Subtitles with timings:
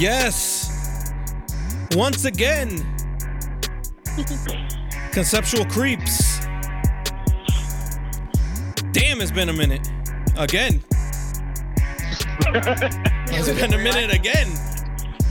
[0.00, 1.12] Yes.
[1.92, 2.70] Once again,
[5.12, 6.38] conceptual creeps.
[8.92, 9.86] Damn, it's been a minute.
[10.38, 10.82] Again.
[13.28, 14.48] it's been a minute again.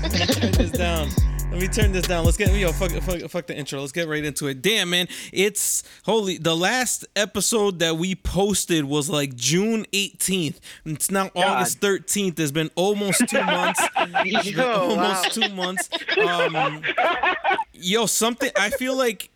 [0.11, 1.09] Turn this down.
[1.51, 2.25] Let me turn this down.
[2.25, 3.79] Let's get yo fuck, fuck fuck the intro.
[3.81, 4.61] Let's get right into it.
[4.61, 6.37] Damn man, it's holy.
[6.37, 10.59] The last episode that we posted was like June 18th.
[10.85, 12.39] It's now August 13th.
[12.39, 13.81] It's been almost two months.
[14.25, 15.47] Yo, almost wow.
[15.47, 15.89] two months.
[16.17, 16.83] Um,
[17.73, 18.51] yo, something.
[18.55, 19.31] I feel like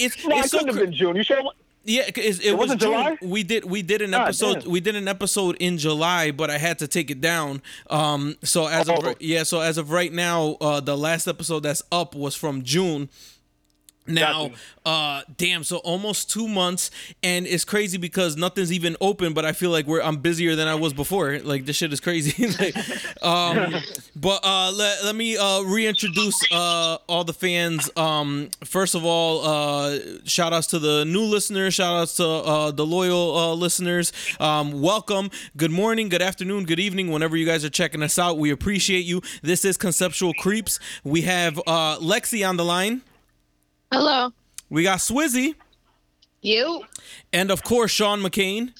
[0.00, 1.16] it's No, it's it so couldn't cr- have been June.
[1.16, 1.42] You sure?
[1.86, 3.16] Yeah, it, it, it was July?
[3.22, 6.78] We did we did an episode we did an episode in July, but I had
[6.80, 7.62] to take it down.
[7.88, 9.14] Um, so as of Oh.
[9.20, 13.08] yeah, so as of right now, uh, the last episode that's up was from June.
[14.06, 14.54] Now, Gotcha.
[14.84, 16.90] uh, damn, so almost two months,
[17.22, 19.32] and it's crazy because nothing's even open.
[19.32, 21.38] But I feel like we're I'm busier than I was before.
[21.40, 22.46] Like this shit is crazy.
[22.60, 22.76] like,
[23.22, 23.74] um,
[24.14, 27.90] but uh, let, let me uh, reintroduce uh, all the fans.
[27.96, 31.74] Um, first of all, uh, shout outs to the new listeners.
[31.74, 34.12] Shout outs to uh, the loyal uh, listeners.
[34.40, 35.30] Um, welcome.
[35.56, 37.10] Good morning, good afternoon, good evening.
[37.10, 39.20] Whenever you guys are checking us out, we appreciate you.
[39.42, 40.78] This is Conceptual Creeps.
[41.04, 43.02] We have uh, Lexi on the line.
[43.92, 44.32] Hello.
[44.68, 45.54] We got Swizzy.
[46.42, 46.82] You?
[47.32, 48.72] And of course, Sean McCain.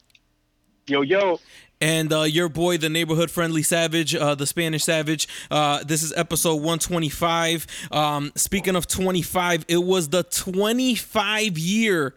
[0.86, 1.40] Yo, yo.
[1.80, 5.28] And uh, your boy, the neighborhood friendly savage, uh, the Spanish savage.
[5.50, 7.66] Uh, this is episode 125.
[7.92, 12.14] Um, speaking of 25, it was the 25 year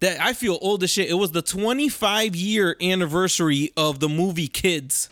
[0.00, 1.10] that I feel old as shit.
[1.10, 5.08] It was the 25 year anniversary of the movie Kids.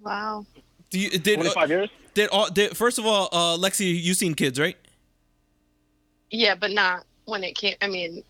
[0.00, 0.46] Wow.
[0.90, 1.90] Do you, did, uh, 25 years?
[2.14, 4.76] did, all, did first of all, uh, Lexi, you seen Kids, right?
[6.32, 7.76] Yeah, but not when it came.
[7.80, 8.24] I mean,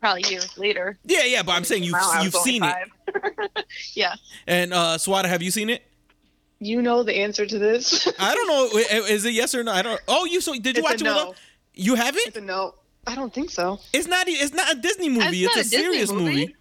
[0.00, 0.98] probably years later.
[1.04, 3.66] Yeah, yeah, but I'm saying you've Wow, you've only seen it.
[3.94, 4.14] yeah.
[4.46, 5.82] And uh, Swada, have you seen it?
[6.58, 8.08] You know the answer to this.
[8.18, 8.78] I don't know.
[9.08, 9.72] Is it yes or no?
[9.72, 10.00] I don't.
[10.08, 11.04] Oh, you so did you It's a watch it?
[11.04, 11.28] no.
[11.28, 11.42] With her?
[11.74, 12.26] You haven't?
[12.26, 12.74] It's a no.
[13.06, 13.80] I don't think so.
[13.92, 14.26] It's not.
[14.28, 15.44] It's not a Disney movie.
[15.44, 16.24] It's, It's a, a serious movie.
[16.24, 16.56] movie.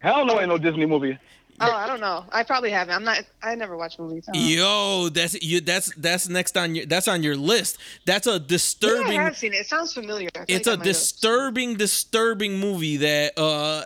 [0.00, 1.18] Hell no, ain't no Disney movie.
[1.60, 2.24] Oh, I don't know.
[2.30, 2.94] I probably haven't.
[2.94, 3.24] I'm not.
[3.42, 4.28] I never watch movies.
[4.32, 5.60] Yo, that's you.
[5.60, 6.86] That's that's next on your.
[6.86, 7.78] That's on your list.
[8.06, 9.14] That's a disturbing.
[9.14, 9.20] Yeah.
[9.20, 9.58] I have seen it.
[9.58, 10.28] It sounds familiar.
[10.46, 13.84] It's a disturbing, disturbing movie that uh,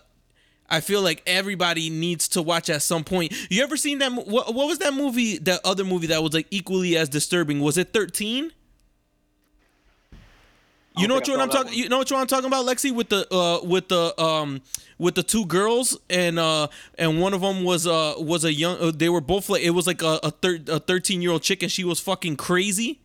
[0.69, 3.35] I feel like everybody needs to watch at some point.
[3.51, 4.13] You ever seen that?
[4.13, 5.39] What, what was that movie?
[5.39, 7.61] That other movie that was like equally as disturbing.
[7.61, 8.53] Was it Thirteen?
[10.97, 11.79] You know what I one saw I'm talking.
[11.79, 14.61] You know what one I'm talking about, Lexi, with the uh with the um
[14.99, 18.79] with the two girls and uh and one of them was uh was a young.
[18.79, 21.43] Uh, they were both like it was like a a, thir- a 13 year old
[21.43, 23.01] chick and she was fucking crazy.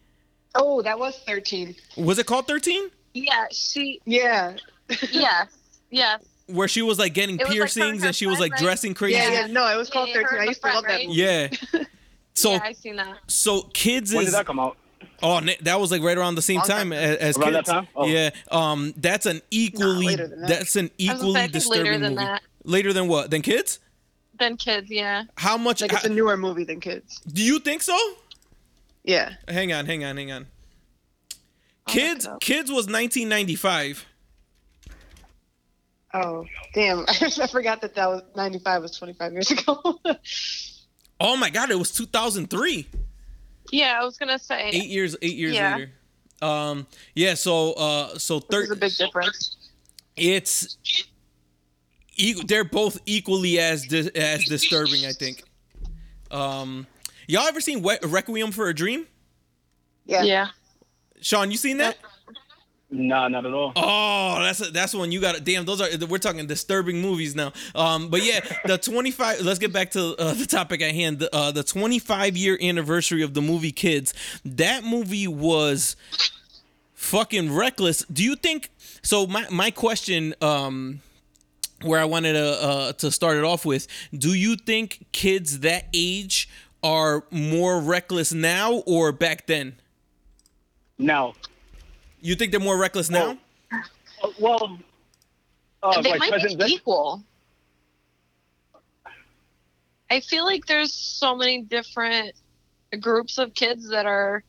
[0.56, 1.76] Oh, that was 13.
[1.98, 2.90] Was it called 13?
[3.14, 3.46] Yeah.
[3.52, 4.02] She.
[4.06, 4.58] Yeah.
[5.12, 5.50] Yes.
[5.90, 6.24] Yes.
[6.48, 8.40] Where she was like getting It was, like, her and piercings her and she was
[8.40, 8.62] like right?
[8.62, 9.16] dressing crazy.
[9.18, 9.48] Yeah, yeah.
[9.48, 10.40] No, it was called Yeah, 13.
[10.40, 11.20] I used to her love that friend, movie.
[11.22, 11.50] Yeah.
[12.34, 13.18] So yeah, I seen that.
[13.26, 14.78] so kids When is did that come out?
[15.24, 16.94] Oh that was like right around the same Long time time.
[16.94, 17.70] as, as Around that kids.
[17.70, 17.88] time?
[17.96, 18.06] Oh.
[18.08, 18.30] Yeah.
[18.52, 18.94] Um.
[18.98, 20.06] That's an equally.
[20.08, 20.48] later that.
[20.48, 22.26] That's an I say, equally I disturbing later than movie.
[22.26, 22.42] that.
[22.64, 23.32] Later than what?
[23.32, 23.80] Than kids?
[24.40, 24.90] Than kids.
[24.90, 25.24] Yeah.
[25.36, 25.82] How much?
[25.82, 27.20] Like it's a newer movie than Kids.
[27.22, 27.98] do you think so?
[29.04, 29.34] Yeah.
[29.48, 30.48] Hang on, hang on, hang on.
[31.88, 34.06] I'll Kids, kids was 1995.
[36.14, 37.06] Oh, damn.
[37.08, 40.00] I forgot that that was 95 was 25 years ago.
[41.20, 42.86] Oh my god, it was 2003.
[43.72, 44.70] Yeah, I was gonna say.
[44.70, 45.76] Eight years, eight years Yeah.
[45.76, 45.92] later.
[46.42, 47.34] Um, yeah.
[47.34, 49.58] So, uh, so There's a big difference.
[50.16, 50.78] it's
[52.16, 55.44] e- they're both equally as di- as disturbing, I think.
[56.32, 56.88] Um,
[57.28, 59.08] y'all ever seen We- Requiem for a Dream?
[60.06, 60.24] Yeah.
[60.24, 60.48] Yeah.
[61.22, 61.98] Sean, you seen that?
[62.90, 63.74] Nah, not at all.
[63.76, 65.44] Oh, that's a, that's one you got.
[65.44, 67.52] Damn, those are we're talking disturbing movies now.
[67.76, 69.42] Um, but yeah, the 25.
[69.42, 71.20] Let's get back to uh, the topic at hand.
[71.20, 74.14] The, uh, the 25 year anniversary of the movie Kids.
[74.46, 75.98] That movie was
[76.94, 78.06] fucking reckless.
[78.06, 78.70] Do you think?
[79.02, 81.02] So my my question, um,
[81.82, 85.88] where I wanted to uh, to start it off with, do you think kids that
[85.94, 86.48] age
[86.84, 89.76] are more reckless now or back then?
[90.98, 91.34] Now,
[92.22, 93.38] You think they're more reckless now?
[93.72, 93.80] uh,
[94.40, 94.78] well,
[95.84, 96.72] uh, they like might present be day.
[96.72, 97.24] equal.
[100.10, 102.34] I feel like there's so many different
[103.00, 104.44] groups of kids that are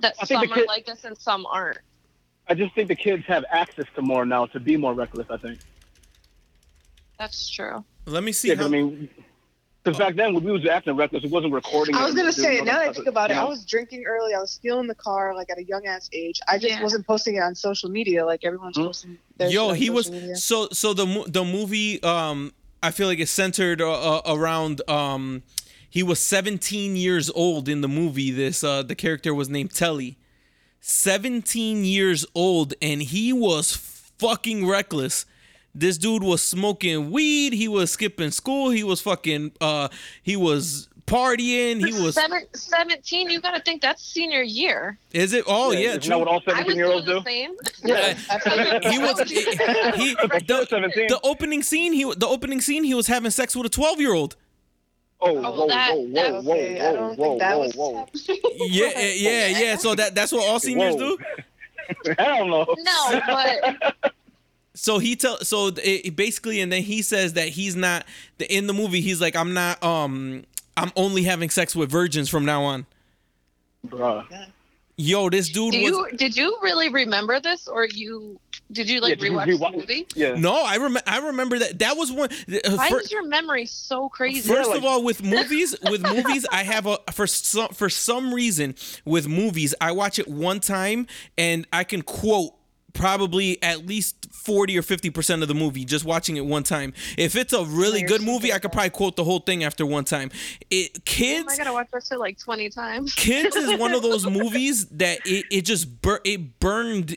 [0.00, 1.78] that I some are kid- like us and some aren't.
[2.46, 5.26] I just think the kids have access to more now to be more reckless.
[5.30, 5.58] I think.
[7.18, 7.84] That's true.
[8.06, 8.68] Let me see Yeah, 'cause how.
[8.68, 9.08] I mean,
[9.88, 11.94] Because back then, when we was acting reckless, it wasn't recording.
[11.94, 13.64] I was gonna say, all now that that I think about it, you I was
[13.64, 14.34] drinking early.
[14.34, 16.40] I was stealing the car like at a young ass age.
[16.48, 16.82] I just Yeah.
[16.82, 18.84] wasn't posting it on social media like everyone's Hmm?
[18.84, 19.18] posting.
[19.38, 20.36] their Yo, he was media.
[20.36, 22.02] so so the the movie.
[22.02, 22.52] Um,
[22.82, 24.82] I feel like it's centered uh, uh, around.
[24.88, 25.42] Um,
[25.90, 28.30] he was 17 years old in the movie.
[28.30, 30.16] This uh, the character was named Telly.
[30.80, 33.74] 17 years old, and he was
[34.18, 35.26] fucking reckless.
[35.74, 37.52] This dude was smoking weed.
[37.52, 38.70] He was skipping school.
[38.70, 39.52] He was fucking.
[39.60, 39.88] Uh,
[40.22, 41.78] he was partying.
[41.86, 42.14] He was.
[42.16, 44.98] Seven, 17, you gotta think that's senior year.
[45.12, 45.44] Is it?
[45.46, 46.08] Oh yeah, isn't true.
[46.10, 47.14] that what all seventeen year olds do?
[47.14, 47.52] the same.
[47.84, 48.90] Yeah, absolutely.
[48.90, 51.08] he was he, he the, seventeen.
[51.08, 54.12] the opening scene he the opening scene he was having sex with a 12 year
[54.14, 54.36] old
[55.20, 58.08] Oh, Oh, whoa, that- whoa, that- whoa, whoa, Okay, I whoa, whoa, whoa, whoa.
[58.66, 61.16] yeah yeah yeah so that that's what all seniors Whoa.
[61.16, 61.18] do
[62.18, 62.66] Hell no.
[62.78, 64.14] No, but
[64.78, 68.04] so he tell so it, it basically and then he says that he's not
[68.48, 70.44] in the movie he's like i'm not um
[70.76, 72.86] i'm only having sex with virgins from now on
[73.86, 74.24] Bruh.
[74.96, 78.38] yo this dude do was you did you really remember this, or you
[78.72, 80.06] did you like Yeah, did you rewatch rewatch- the movie?
[80.14, 80.34] Yeah.
[80.34, 83.66] no i remember i remember that that was one uh, Why fir- is your memory
[83.66, 84.46] so crazy?
[84.48, 88.34] First Yeah, of all, with movies, with movies, I have a for some for some
[88.34, 92.52] reason with movies, I watch it one time and I can quote
[92.98, 96.92] probably at least 40 or 50% of the movie just watching it one time.
[97.16, 100.04] If it's a really good movie, I could probably quote the whole thing after one
[100.04, 100.30] time.
[100.70, 103.14] It oh kids I kids gotta watch this shit like twenty times.
[103.14, 107.16] Kids is one of those movies that it, it just bur- it burned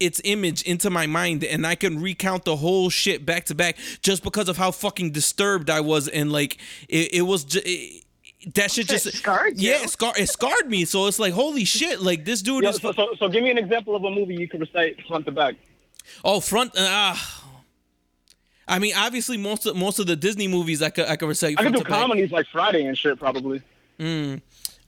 [0.00, 3.76] its image into my mind and I can recount the whole shit back to back
[4.02, 7.99] just because of how fucking disturbed I was and like it, it was just it,
[8.54, 9.70] that shit just It scarred you.
[9.70, 12.70] yeah it, scar- it scarred me so it's like holy shit like this dude Yeah,
[12.70, 15.26] is so, so, so give me an example of a movie you can recite front
[15.26, 15.56] to back.
[16.24, 17.44] oh front ah
[18.66, 21.56] I mean obviously most of most of the Disney movies I could I could recite
[21.58, 22.00] I could do to back.
[22.00, 23.60] comedies like Friday and shit, probably.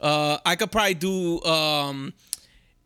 [0.01, 2.13] Uh, I could probably do um,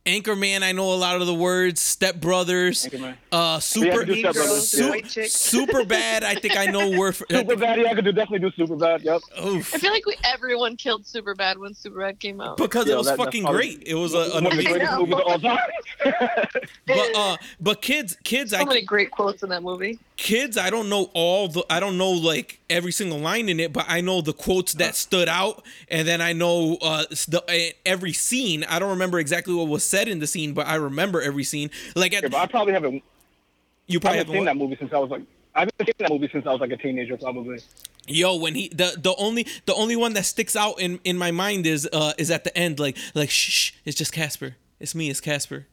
[0.06, 0.62] Anchorman.
[0.62, 1.80] I know a lot of the words.
[1.80, 2.88] Step Brothers.
[3.32, 4.04] Uh, super.
[4.04, 4.90] do Step Brothers, su- yeah.
[4.90, 5.28] White chick.
[5.30, 6.22] super bad.
[6.24, 7.26] I think I know word for.
[7.30, 9.02] Super bad, yeah, I could do definitely do super bad.
[9.02, 9.20] Yep.
[9.44, 9.74] Oof.
[9.74, 12.56] I feel like we everyone killed super bad when super bad came out.
[12.56, 13.82] Because Yo, it was that- fucking great.
[13.84, 14.72] It was a, an One of the amazing.
[14.72, 15.58] greatest movies of all time.
[16.86, 19.98] But uh, but kids, kids, I so I many great quotes in that movie.
[20.16, 23.72] Kids, I don't know all the, I don't know like every single line in it,
[23.72, 27.72] but I know the quotes that stood out, and then I know uh the uh,
[27.84, 28.64] every scene.
[28.64, 31.70] I don't remember exactly what was said in the scene, but I remember every scene.
[31.94, 33.02] Like at, yeah, but I probably haven't,
[33.86, 35.22] you probably haven't seen that movie since I was like,
[35.54, 37.60] I haven't seen that movie since I was like a teenager, probably.
[38.08, 41.30] Yo, when he the the only the only one that sticks out in in my
[41.30, 44.56] mind is uh is at the end like like shh, shh it's just Casper.
[44.78, 45.66] It's me, it's Casper.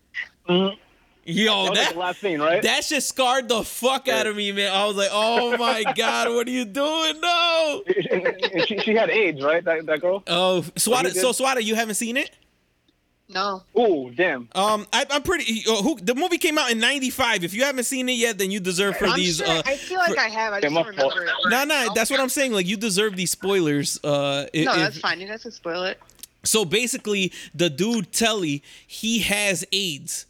[0.50, 0.78] Mhm.
[1.25, 2.62] Yo, That was like that the last scene, right?
[2.64, 4.72] that shit scarred the fuck out of me, man.
[4.72, 7.22] I was like, oh my god, what are you doing?
[7.22, 7.84] No.
[8.12, 9.64] and, and she, she had AIDS, right?
[9.64, 10.22] That, that girl?
[10.28, 11.14] Oh, Swada.
[11.14, 12.31] So Swada, you haven't seen it?
[13.30, 13.64] No.
[13.74, 14.50] Oh, damn.
[14.54, 15.64] Um, I, I'm pretty.
[15.68, 17.44] Uh, who the movie came out in '95.
[17.46, 19.38] If you haven't seen it yet, then you deserve for I'm these.
[19.38, 20.54] sure, uh, I feel like for- I have.
[20.54, 21.16] I just don't fault.
[21.16, 21.50] remember it.
[21.50, 22.52] Nah, nah, that's what I'm saying.
[22.52, 23.98] Like you deserve these spoilers.
[24.04, 25.22] Uh, i- No, if- that's fine.
[25.22, 26.00] You guys can spoil it.
[26.44, 30.25] So basically, the dude Telly, he has AIDS.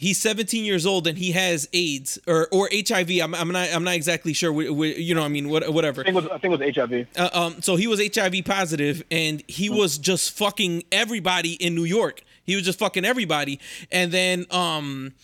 [0.00, 3.10] He's 17 years old and he has AIDS or or HIV.
[3.20, 4.52] I'm, I'm not I'm not exactly sure.
[4.52, 6.02] wh- wh- you know, I mean, what, whatever.
[6.02, 7.06] I think, it was, I think it was HIV.
[7.16, 11.82] Uh, um, so he was HIV positive and he was just fucking everybody in New
[11.82, 12.22] York.
[12.44, 13.58] He was just fucking everybody,
[13.90, 15.14] and then um,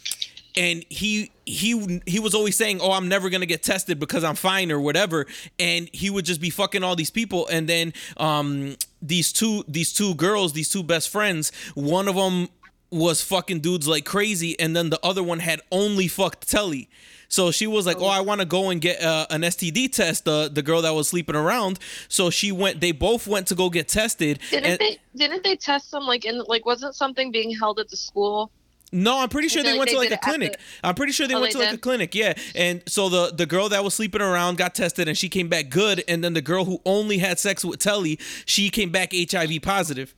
[0.56, 4.34] and he he he was always saying, "Oh, I'm never gonna get tested because I'm
[4.34, 5.26] fine or whatever,"
[5.58, 9.92] and he would just be fucking all these people, and then um, these two these
[9.92, 12.48] two girls, these two best friends, one of them
[12.94, 16.88] was fucking dudes like crazy, and then the other one had only fucked Telly.
[17.28, 20.24] So she was like, "Oh, I want to go and get uh, an STD test."
[20.24, 21.78] The the girl that was sleeping around.
[22.08, 22.80] So she went.
[22.80, 24.38] They both went to go get tested.
[24.50, 24.98] Didn't and- they?
[25.16, 28.50] Didn't they test them like in like wasn't something being held at the school?
[28.92, 30.52] No, I'm pretty sure they like went they to like a clinic.
[30.52, 32.14] the- I'm pretty sure they Oh, went they to like a clinic.
[32.14, 35.48] Yeah, and so the the girl that was sleeping around got tested and she came
[35.48, 39.12] back good, and then the girl who only had sex with Telly, she came back
[39.12, 40.14] HIV positive.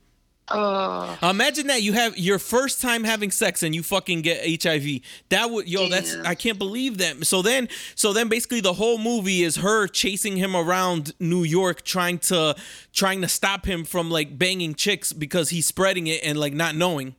[0.49, 5.01] Oh, Imagine that you have your first time having sex and you fucking get HIV.
[5.29, 7.25] That would yo, that's I can't believe that.
[7.25, 11.83] So then, so then basically the whole movie is her chasing him around New York,
[11.83, 12.55] trying to
[12.93, 16.75] trying to stop him from like banging chicks because he's spreading it and like not
[16.75, 17.15] knowing.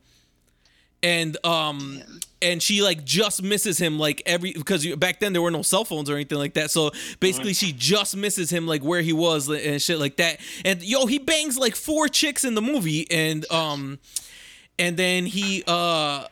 [1.03, 2.01] And um
[2.41, 5.85] and she like just misses him like every because back then there were no cell
[5.85, 6.71] phones or anything like that.
[6.71, 10.39] So basically she just misses him like where he was and shit like that.
[10.65, 13.99] And yo, he bangs like four chicks in the movie and um
[14.77, 16.25] and then he uh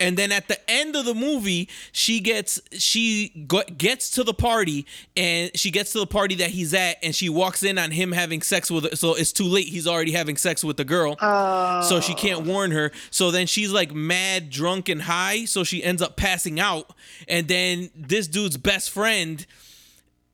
[0.00, 3.28] and then at the end of the movie she gets she
[3.76, 4.86] gets to the party
[5.16, 8.12] and she gets to the party that he's at and she walks in on him
[8.12, 8.96] having sex with her.
[8.96, 9.66] So it's too late.
[9.66, 11.16] He's already having sex with the girl.
[11.20, 11.82] Oh.
[11.82, 12.16] so she oh.
[12.16, 12.92] can't warn her.
[13.10, 15.44] So then she's like mad drunk and high.
[15.44, 16.92] So she ends up passing out.
[17.28, 19.46] And then this dude's best friend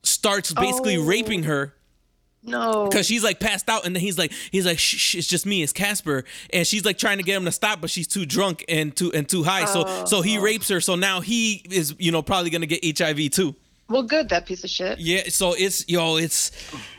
[0.02, 1.04] starts basically Oh.
[1.04, 1.74] raping her
[2.44, 2.88] no.
[2.88, 5.46] because she's like passed out and then he's like he's like shh, shh, it's just
[5.46, 8.26] me it's casper and she's like trying to get him to stop but she's too
[8.26, 11.94] drunk and too and too high so so he rapes her so now he is
[11.98, 13.54] you know probably gonna get hiv too
[13.88, 14.28] Well, good.
[14.30, 14.98] That piece of shit.
[14.98, 16.50] yeah so it's yo it's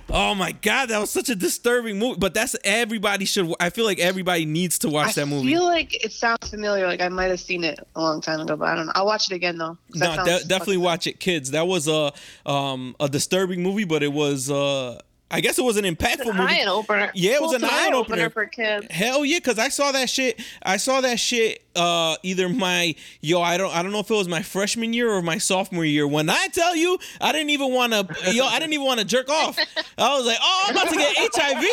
[0.09, 3.85] oh my god that was such a disturbing movie but that's everybody should i feel
[3.85, 6.85] like everybody needs to watch I that movie I feel like it sounds familiar.
[6.88, 8.91] Like I might have seen it a long time ago, but I don't know.
[8.95, 9.77] I'll watch it again though.
[9.93, 12.12] no de- definitely watch it kids that was a
[12.45, 15.00] um a disturbing movie but it was uh
[15.34, 17.12] i guess it was an impactful It's an movie eye opener.
[17.13, 18.30] Yeah, it was Well, an it's eye opener.
[18.30, 18.86] for kids.
[18.92, 20.40] Hell yeah, cause I saw that shit.
[20.62, 21.62] I saw that shit.
[21.75, 25.12] Uh, either my yo, I don't, I don't know if it was my freshman year
[25.12, 26.08] or my sophomore year.
[26.08, 29.06] When I tell you, I didn't even want to, yo, I didn't even want to
[29.08, 29.58] jerk off.
[29.98, 31.66] I was like, oh, I'm about to get HIV.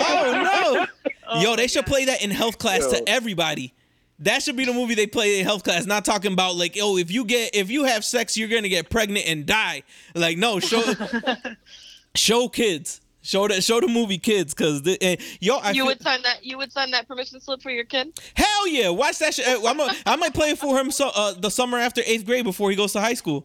[0.00, 0.86] Oh
[1.32, 2.90] no, yo, they should play that in health class Yo.
[2.90, 3.72] to everybody.
[4.20, 5.86] That should be the movie they play in health class.
[5.86, 8.90] Not talking about like, oh, if you get, if you have sex, you're gonna get
[8.90, 9.84] pregnant and die.
[10.16, 10.82] Like, no, show,
[12.18, 13.00] show kids.
[13.20, 16.22] Show the show the movie kids, cause the, and, yo, I You feel- would sign
[16.22, 16.44] that.
[16.44, 18.18] You would sign that permission slip for your kid.
[18.34, 18.88] Hell yeah!
[18.88, 19.44] Watch that shit.
[19.46, 22.44] I'm a, I might play it for him so, uh, the summer after eighth grade
[22.44, 23.44] before he goes to high school.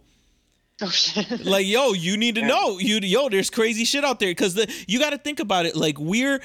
[0.81, 1.27] Oh shit.
[1.45, 2.77] Like, yo, you need to know.
[2.79, 5.75] You yo, there's crazy shit out there because the you got to think about it.
[5.75, 6.39] Like, we're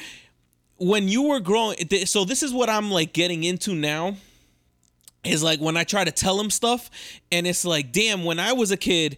[0.78, 1.76] when you were growing.
[1.76, 4.16] th- So this is what I'm like getting into now.
[5.22, 6.90] Is like when I try to tell him stuff,
[7.30, 9.16] and it's like, damn, when I was a kid.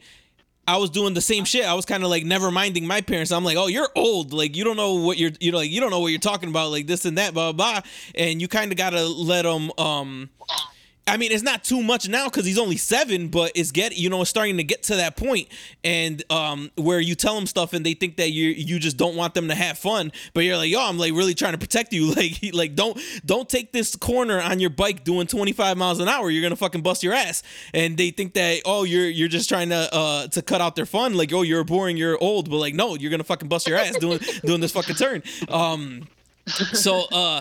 [0.70, 1.64] I was doing the same shit.
[1.64, 3.32] I was kind of like never minding my parents.
[3.32, 4.32] I'm like, oh, you're old.
[4.32, 6.48] Like you don't know what you're, you know, like you don't know what you're talking
[6.48, 6.70] about.
[6.70, 7.80] Like this and that, blah blah.
[7.80, 7.90] blah.
[8.14, 9.72] And you kind of gotta let them.
[9.78, 10.30] Um,
[11.07, 14.09] I mean, it's not too much now because he's only seven, but it's get you
[14.11, 15.49] know it's starting to get to that point,
[15.83, 19.16] and um, where you tell them stuff and they think that you you just don't
[19.16, 21.92] want them to have fun, but you're like, yo, I'm like really trying to protect
[21.92, 26.09] you, like like don't don't take this corner on your bike doing 25 miles an
[26.09, 27.42] hour, you're gonna fucking bust your ass,
[27.75, 30.87] and they think that oh you're you're just trying to uh to cut out their
[30.87, 33.78] fun, like oh you're boring, you're old, but like no, you're gonna fucking bust your
[33.78, 36.07] ass doing doing this fucking turn, um,
[36.47, 37.40] so uh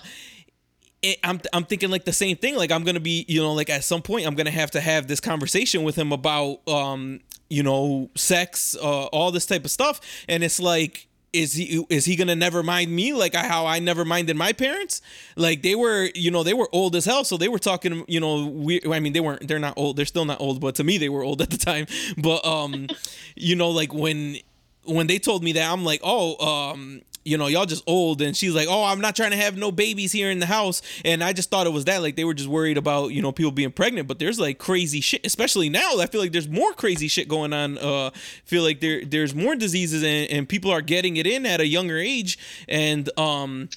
[1.24, 2.56] I'm I'm thinking like the same thing.
[2.56, 5.08] Like I'm gonna be, you know, like at some point I'm gonna have to have
[5.08, 10.02] this conversation with him about, um, you know, sex, uh, all this type of stuff.
[10.28, 14.04] And it's like, is he is he gonna never mind me like how I never
[14.04, 15.02] minded my parents?
[15.36, 18.20] Like they were, you know, they were old as hell, so they were talking, you
[18.20, 18.82] know, we.
[18.92, 19.48] I mean, they weren't.
[19.48, 19.96] They're not old.
[19.96, 21.86] They're still not old, but to me, they were old at the time.
[22.18, 22.88] But um,
[23.36, 24.38] you know, like when
[24.86, 28.22] when they told me that, I'm like, oh, um, you know, y'all just old.
[28.22, 30.82] And she's like, oh, I'm not trying to have no babies here in the house.
[31.04, 32.02] And I just thought it was that.
[32.02, 34.08] Like, they were just worried about, you know, people being pregnant.
[34.08, 36.00] But there's like crazy shit, especially now.
[36.00, 37.78] I feel like there's more crazy shit going on.
[37.78, 38.12] Uh,
[38.46, 41.68] feel like there there's more diseases and, and people are getting it in at a
[41.68, 42.38] younger age.
[42.68, 43.70] And, um,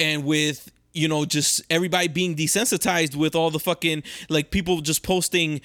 [0.00, 5.02] and with, you know, just everybody being desensitized with all the fucking, like, people just
[5.02, 5.60] posting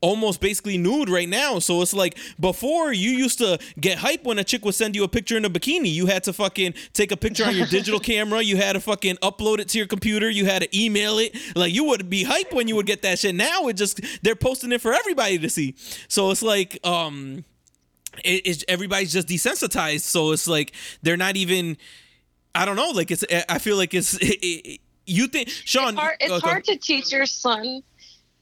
[0.00, 1.58] almost basically nude right now.
[1.58, 5.04] So it's like before you used to get hype when a chick would send you
[5.04, 5.92] a picture in a bikini.
[5.92, 8.42] You had to fucking take a picture on your digital camera.
[8.42, 10.30] You had to fucking upload it to your computer.
[10.30, 11.36] You had to email it.
[11.54, 13.34] Like you would be hype when you would get that shit.
[13.34, 15.74] Now it just they're posting it for everybody to see.
[16.08, 17.44] So it's like um
[18.24, 20.00] it, it's everybody's just desensitized.
[20.00, 21.76] So it's like they're not even
[22.54, 25.98] I don't know, like it's I feel like it's it, it, you think Sean It's
[25.98, 26.48] hard, it's okay.
[26.48, 27.82] hard to teach your son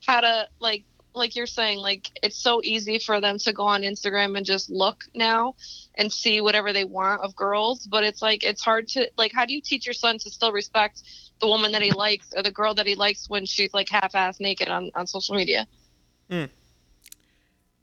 [0.07, 0.85] how to like
[1.19, 4.71] like you're saying like it's so easy for them to go on Instagram and just
[4.71, 5.55] look now
[5.97, 9.45] and see whatever they want of girls but it's like it's hard to like how
[9.45, 11.03] do you teach your son to still respect
[11.41, 14.41] the woman that he likes or the girl that he likes when she's like half-ass
[14.41, 15.67] naked on, on social media?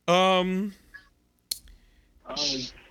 [0.08, 0.74] Um
[2.28, 2.38] Um,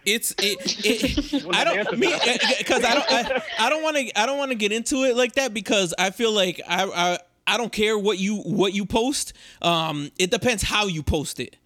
[0.06, 2.14] it's it, it I don't answer me
[2.58, 5.16] because I don't I, I don't want to I don't want to get into it
[5.16, 8.86] like that because I feel like I I I don't care what you what you
[8.86, 9.32] post.
[9.62, 11.56] Um, it depends how you post it.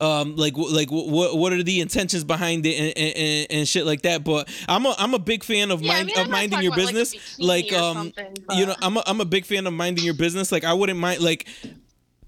[0.00, 4.02] Um, like like what what are the intentions behind it and, and, and, shit like
[4.02, 4.24] that.
[4.24, 6.62] But I'm a I'm a big fan of Yeah, I mind mean, I'm of minding
[6.62, 7.38] your about, like, business.
[7.38, 8.12] bikini Like um,
[8.50, 10.50] you know I'm a, I'm a big fan of minding your business.
[10.50, 11.46] Like I wouldn't mind like.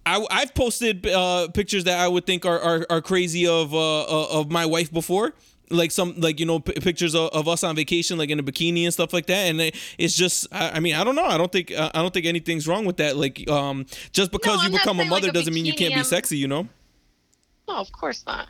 [0.07, 4.03] I, I've posted uh, pictures that I would think are, are, are crazy of uh,
[4.03, 5.33] uh, of my wife before,
[5.71, 8.43] like some like you know p- pictures of, of us on vacation, like in a
[8.43, 9.47] bikini and stuff like that.
[9.49, 9.61] And
[9.99, 11.25] it's just, I, I mean, I don't know.
[11.25, 13.17] I don't think uh, I don't think anything's wrong with that.
[13.17, 15.75] Like, um, just because you I'm become a saying, like, mother a doesn't mean you
[15.75, 16.37] can't be I'm- sexy.
[16.37, 16.69] You know.
[17.69, 18.47] no of course not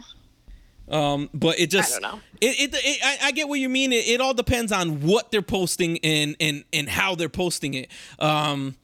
[0.89, 2.21] Um, but it just I don't know.
[2.41, 3.93] It, it, it I, I get what you mean.
[3.93, 7.91] It, it all depends on what they're posting and and and how they're posting it.
[8.19, 8.77] Um,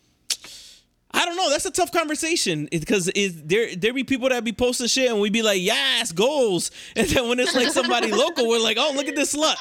[1.12, 1.50] I don't know.
[1.50, 5.20] That's a tough conversation because it, there there be people that be posting shit and
[5.20, 6.70] we be like, yes, goals.
[6.96, 9.56] And then when it's like somebody local, we're like, oh, look at this slut.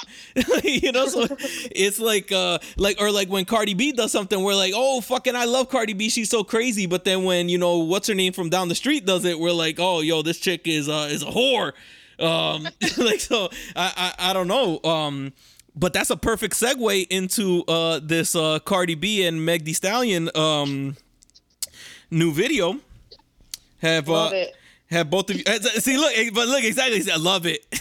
[0.64, 1.28] you know, so
[1.72, 5.36] it's like uh like or like when Cardi B does something, we're like, oh fucking
[5.36, 6.86] I love Cardi B, she's so crazy.
[6.86, 9.52] But then when, you know, what's her name from down the street does it, we're
[9.52, 11.74] like, oh yo, this chick is uh is a whore.
[12.20, 14.82] Um like so I, I I don't know.
[14.84, 15.34] Um
[15.76, 20.30] but that's a perfect segue into uh this uh Cardi B and Meg Thee Stallion
[20.36, 20.96] um
[22.12, 22.80] new video.
[23.82, 24.56] Have Love uh, it.
[24.90, 25.98] have both of you uh, see?
[25.98, 27.02] Look, eh, but look exactly.
[27.12, 27.66] I love it.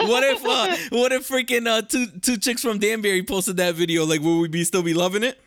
[0.00, 4.04] what if uh, what if freaking uh, two two chicks from Danbury posted that video?
[4.04, 5.40] Like, would we be still be loving it?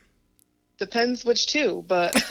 [0.78, 2.16] Depends which two, but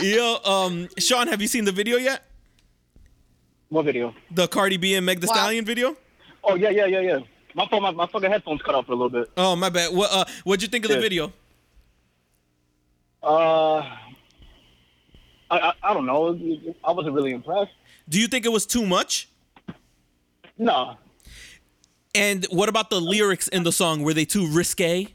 [0.00, 2.24] Yo, um, Sean, have you seen the video yet?
[3.68, 4.14] What video?
[4.30, 5.34] The Cardi B and Meg the Wow.
[5.34, 5.96] Stallion video?
[6.44, 7.18] Oh yeah, yeah, yeah, yeah.
[7.54, 9.30] My phone, my, my fucking headphones cut off for a little bit.
[9.36, 9.94] Oh my bad.
[9.94, 11.32] What uh, what'd you think of the video?
[13.22, 13.76] Uh,
[15.50, 16.38] I, I, I don't know.
[16.84, 17.72] I wasn't really impressed.
[18.08, 19.28] Do you think it was too much?
[20.58, 20.96] No,
[22.14, 24.02] And what about the lyrics in the song?
[24.02, 25.08] Were they too risque?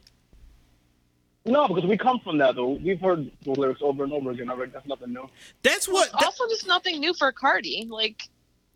[1.46, 2.72] no, because we come from that though.
[2.72, 4.50] We've heard the lyrics over and over again.
[4.50, 4.72] Already.
[4.72, 5.30] That's nothing new.
[5.64, 6.12] That's what.
[6.12, 7.86] that- also, just nothing new for Cardi.
[7.90, 8.28] Like,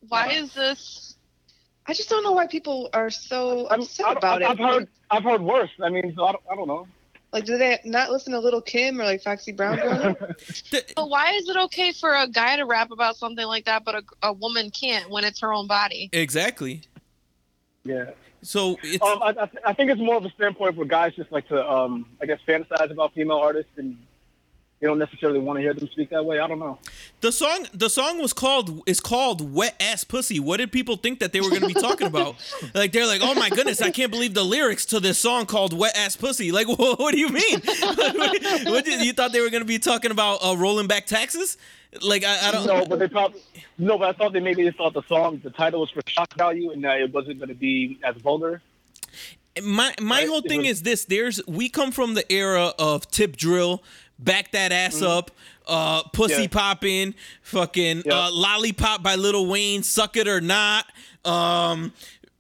[0.08, 0.44] why Yeah.
[0.44, 1.16] is this?
[1.88, 4.64] I just don't know why people are so I'm, upset I, about I've it.
[4.64, 5.72] heard, I've heard worse.
[5.84, 6.88] I mean, so I don't, I don't know.
[7.34, 9.80] Like, do they not listen to Lil Kim or like Foxy Brown?
[9.80, 10.16] growing
[10.96, 13.96] But why is it okay for a guy to rap about something like that, but
[13.96, 16.10] a, a woman can't when it's her own body?
[16.12, 16.82] exactly.
[17.86, 18.12] yeah.
[18.44, 21.16] So it's Um, I, I, th- I think it's more of a standpoint for guys
[21.16, 23.98] just like to, um, I guess, fantasize about female artists and
[24.82, 26.40] you don't necessarily want to hear them speak that way.
[26.40, 26.80] I don't know.
[27.22, 27.68] the song.
[27.72, 31.40] The song was called is called "Wet Ass Pussy." What did people think that they
[31.40, 32.36] were going to be talking about?
[32.74, 35.78] like they're like, "Oh my goodness, I can't believe the lyrics to this song called
[35.78, 37.62] "Wet Ass Pussy." Like, what, what do you mean?
[38.64, 41.58] what did, you thought they were going to be talking about uh, rolling back taxes?
[42.02, 42.66] Like, I, I don't.
[42.66, 43.42] No, but they probably
[43.78, 46.34] no, but I thought they maybe they thought the song, the title was for shock
[46.34, 48.64] value, and it wasn't going to be as vulgar.
[49.62, 53.84] my my whole thing is this there's we come from the era of tip drill
[54.22, 55.32] back that ass up
[55.68, 56.42] uh pussy Mm-hmm.
[56.44, 56.48] Yeah.
[56.48, 58.28] popping fucking Yeah.
[58.28, 60.86] uh lollipop by Lil Wayne suck it or not
[61.26, 61.92] um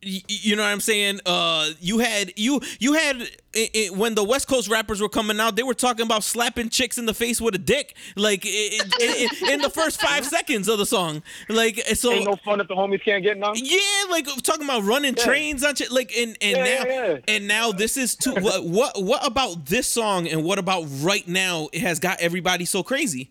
[0.03, 1.19] you know what I'm saying?
[1.25, 3.21] Uh, you had you you had
[3.55, 6.69] i i when the West Coast rappers were coming out, they were talking about slapping
[6.69, 10.25] chicks in the face with a dick, like i i i in the first five
[10.25, 11.21] seconds of the song.
[11.49, 13.53] Like so, Ain't no fun if the homies can't get none.
[13.55, 13.77] yeah,
[14.09, 15.23] like talking about running Yeah.
[15.23, 15.91] trains on shit.
[15.91, 17.17] Like and and Yeah, now yeah, yeah.
[17.27, 18.33] and now this is too.
[18.35, 21.69] what what what about this song and what about right now?
[21.73, 23.29] It has got everybody so crazy.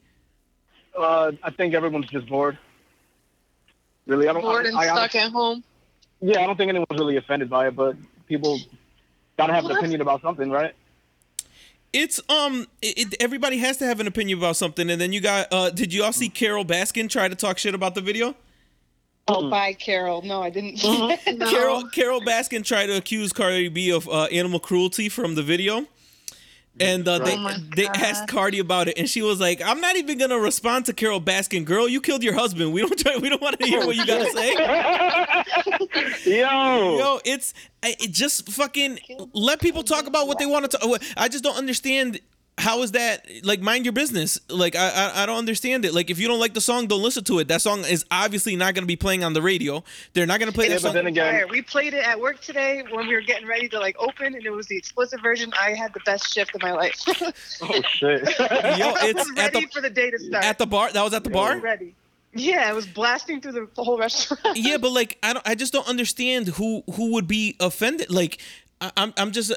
[0.97, 2.59] Uh, I think everyone's just bored.
[4.07, 4.43] Really, I don't.
[4.43, 5.65] Bored and I, I, stuck at home.
[6.21, 8.61] Yeah, I don't think anyone's really offended by it, but people
[9.39, 10.75] gotta have Well, an opinion about something, right?
[11.93, 14.89] It's um, it, it- everybody has to have an opinion about something.
[14.91, 17.75] And then you got uh, did you all see Carole Baskin try to talk shit
[17.75, 18.35] about the video?
[19.29, 20.23] oh, bye, Carol.
[20.23, 20.83] No, I didn't.
[20.83, 21.17] No.
[21.51, 25.87] Carol Carole Baskin tried to accuse Cardi B of uh, animal cruelty from the video.
[26.81, 29.97] And uh, they Oh they asked Cardi about it, and she was like, "I'm not
[29.97, 31.87] even gonna respond to Carole Baskin, girl.
[31.89, 32.73] You killed your husband.
[32.73, 34.55] We don't try, we don't want to hear what you gotta say."
[36.25, 38.99] Yo, Yo, it's it just fucking
[39.33, 41.03] let people talk about what they want to talk.
[41.17, 42.21] I just don't understand
[42.61, 44.39] how is that like mind your business.
[44.49, 45.95] Like I, I I don't understand it.
[45.95, 47.49] Like if you don't like the song, don't listen to it.
[47.49, 49.83] That song is obviously not going to be playing on the radio.
[50.13, 50.95] They're not going to play Yeah, that but song.
[50.95, 53.97] then again, We played it at work today when we were getting ready to like
[53.99, 55.53] open, and it was the explicit version.
[55.61, 57.01] I had the best shift of my life.
[57.09, 58.23] oh shit.
[58.39, 60.45] Yo, it's was at ready the for the day to start.
[60.45, 60.93] at the bar.
[60.93, 61.59] That was at the bar.
[61.59, 61.95] ready.
[62.33, 64.41] Yeah, it was blasting through the, the whole restaurant.
[64.57, 68.11] yeah, but like I don't, I just don't understand who who would be offended.
[68.11, 68.39] Like
[68.81, 69.53] I, I'm, I'm just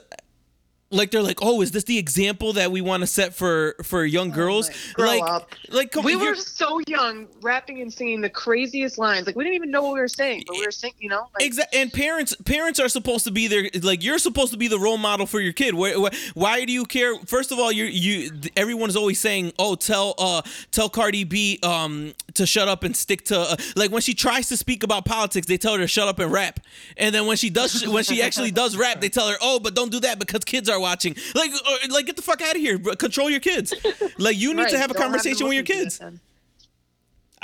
[0.94, 4.06] like they're like, oh, is this the example that we want to set for for
[4.06, 4.70] young girls?
[4.70, 5.50] my- grow like, up.
[5.70, 9.26] like come we on, were so young, rapping and singing the craziest lines.
[9.26, 11.28] Like we didn't even know what we were saying, but we were saying, You know,
[11.34, 13.70] like Exactly, and parents parents are supposed to be there.
[13.82, 15.74] Like you're supposed to be the role model for your kid.
[15.74, 17.18] Why, why, why do you care?
[17.26, 21.60] First of all, you you everyone is always saying, "Oh, tell uh tell Cardi B
[21.64, 25.06] um to shut up and stick to uh, like when she tries to speak about
[25.06, 26.60] politics, they tell her to shut up and rap,
[26.98, 29.76] and then when she does when she actually does rap, they tell her, "Oh, but
[29.76, 32.62] don't do that because kids are watching." Like or, like get the fuck out of
[32.62, 32.78] here.
[32.78, 32.93] bro.
[32.96, 33.74] Control your kids.
[34.19, 36.00] Like you need to have a don't them conversation with your kids.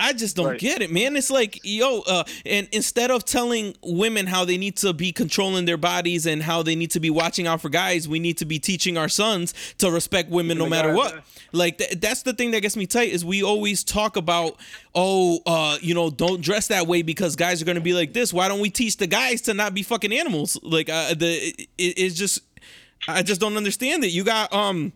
[0.02, 0.60] I just don't Right.
[0.60, 1.18] get it, man.
[1.18, 5.66] It's like, yo, uh, and instead of telling women how they need to be controlling
[5.66, 8.46] their bodies and how they need to be watching out for guys, we need to
[8.46, 11.22] be teaching our sons to respect women no matter what.
[11.52, 14.56] Like th- that's the thing that gets me tight is we always talk about,
[14.96, 18.32] oh, uh, you know, don't dress that way because guys are gonna be like this.
[18.32, 20.58] Why don't we teach the guys to not be fucking animals?
[20.64, 22.40] Like uh, the it, it's just.
[23.16, 24.12] I just don't understand it.
[24.12, 24.94] You got um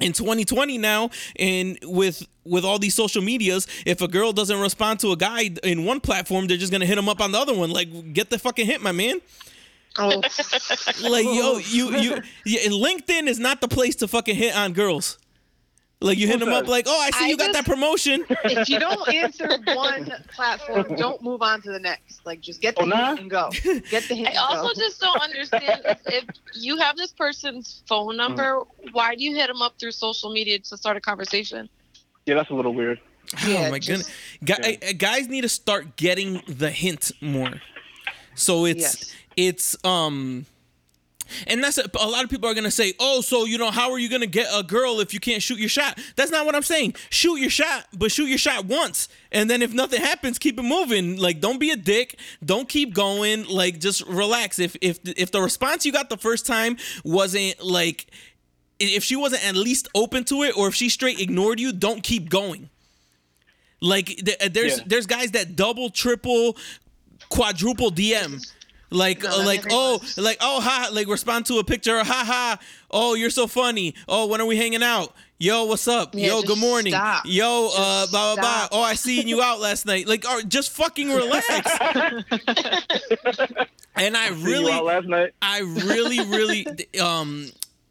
[0.00, 4.98] in 2020 now and with with all these social medias if a girl doesn't respond
[5.00, 7.54] to a guy in one platform they're just gonna hit him up on the other
[7.54, 7.70] one.
[7.70, 9.20] Like get the fucking hit my man.
[9.98, 10.22] Oh,
[11.08, 15.18] like yo you you yeah, linkedin is not the place to fucking hit on girls
[16.02, 18.24] like you hit them up like oh i see I you got just- that promotion
[18.44, 22.24] if you don't answer one platform, don't move on to the next.
[22.24, 23.08] Like, just get the Oh, nah?
[23.08, 23.50] hint and go.
[23.90, 24.28] Get the hint.
[24.28, 24.80] I and also go.
[24.80, 28.60] just don't understand if, if you have this person's phone number,
[28.92, 31.68] why do you hit them up through social media to start a conversation?
[32.26, 32.98] Yeah, that's a little weird.
[33.46, 34.10] Yeah, oh my just-
[34.44, 37.60] goodness Guy, uh, guys need to start getting the hint more
[38.34, 39.14] so it's Yes.
[39.36, 40.46] it's um
[41.46, 43.90] and that's a, a lot of people are gonna say oh so you know how
[43.92, 45.98] are you gonna get a girl if you can't shoot your shot?
[46.16, 46.94] That's not what i'm saying.
[47.10, 49.08] Shoot your shot but shoot your shot once.
[49.32, 51.16] And then if nothing happens keep it moving.
[51.16, 52.18] Like don't be a dick.
[52.44, 53.46] Don't keep going.
[53.46, 54.58] Like just relax.
[54.58, 58.06] If if if the response you got the first time wasn't like
[58.78, 62.02] if she wasn't at least open to it or if she straight ignored you don't
[62.02, 62.70] keep going.
[63.80, 64.84] Like th- there's Yeah.
[64.86, 66.56] there's guys that double triple
[67.28, 68.44] quadruple dm
[68.90, 70.18] like No, uh, like oh works.
[70.18, 72.58] like oh ha like respond to a picture ha ha
[72.90, 76.42] oh you're so funny oh when are we hanging out yo what's up Yeah, yo
[76.42, 77.22] good morning stop.
[77.24, 80.42] yo uh Just blah blah blah oh i seen you out last night like oh,
[80.42, 81.46] just fucking relax
[83.96, 85.32] and i See you really out last night.
[85.42, 86.66] I really, really,
[87.00, 87.50] um,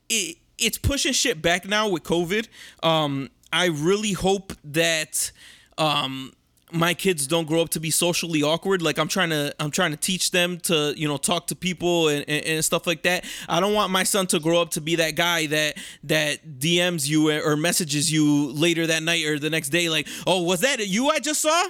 [0.09, 2.47] it, it's pushing shit back now with COVID.
[2.83, 5.31] Um, I really hope that,
[5.77, 6.33] um,
[6.71, 8.81] my kids don't grow up to be socially awkward.
[8.81, 12.07] Like I'm trying to, I'm trying to teach them to, you know, talk to people
[12.09, 13.25] and, and, and stuff like that.
[13.47, 17.07] I don't want my son to grow up to be that guy that that DMs
[17.07, 20.85] you or messages you later that night or the next day, like, oh, was that
[20.87, 21.69] you I just saw?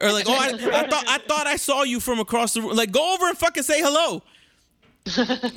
[0.00, 2.76] Or like, oh, I, I thought I thought I saw you from across the room.
[2.76, 4.22] Like, go over and fucking say hello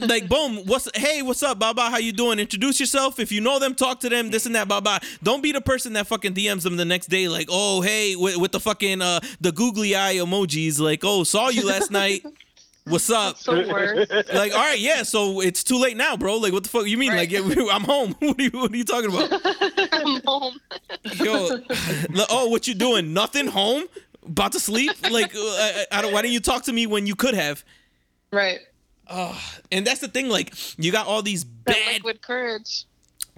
[0.01, 1.89] like boom what's hey what's up baba?
[1.89, 2.37] How you doing?
[2.37, 3.17] Introduce yourself.
[3.17, 4.99] If you know them talk to them this and that baba.
[5.23, 8.37] Don't be the person that fucking dms them the next day like oh hey with,
[8.37, 12.25] with the fucking uh the googly eye emojis like oh saw you last night.
[12.87, 13.37] What's up?
[13.37, 16.37] So like all right yeah so it's too late now bro.
[16.37, 17.15] Like what the fuck you mean?
[17.15, 17.39] Like yeah,
[17.71, 18.17] i'm home.
[18.19, 19.31] What are you what are you talking about?
[19.93, 20.59] I'm home.
[21.15, 21.59] yo
[22.29, 23.13] oh what you doing?
[23.13, 23.47] Nothing?
[23.47, 23.85] Home?
[24.25, 24.91] About to sleep?
[25.09, 27.63] Like uh, I, I don't why didn't you talk to me when you could have?
[28.31, 28.59] Right.
[29.71, 32.85] And that's the thing like you got all these bad liquid courage.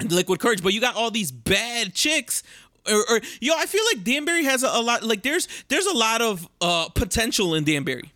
[0.10, 2.44] liquid courage but you got all these bad chicks
[2.90, 5.96] or, or yo i feel like danbury has a, a lot like there's there's a
[5.96, 8.12] lot of uh potential in danbury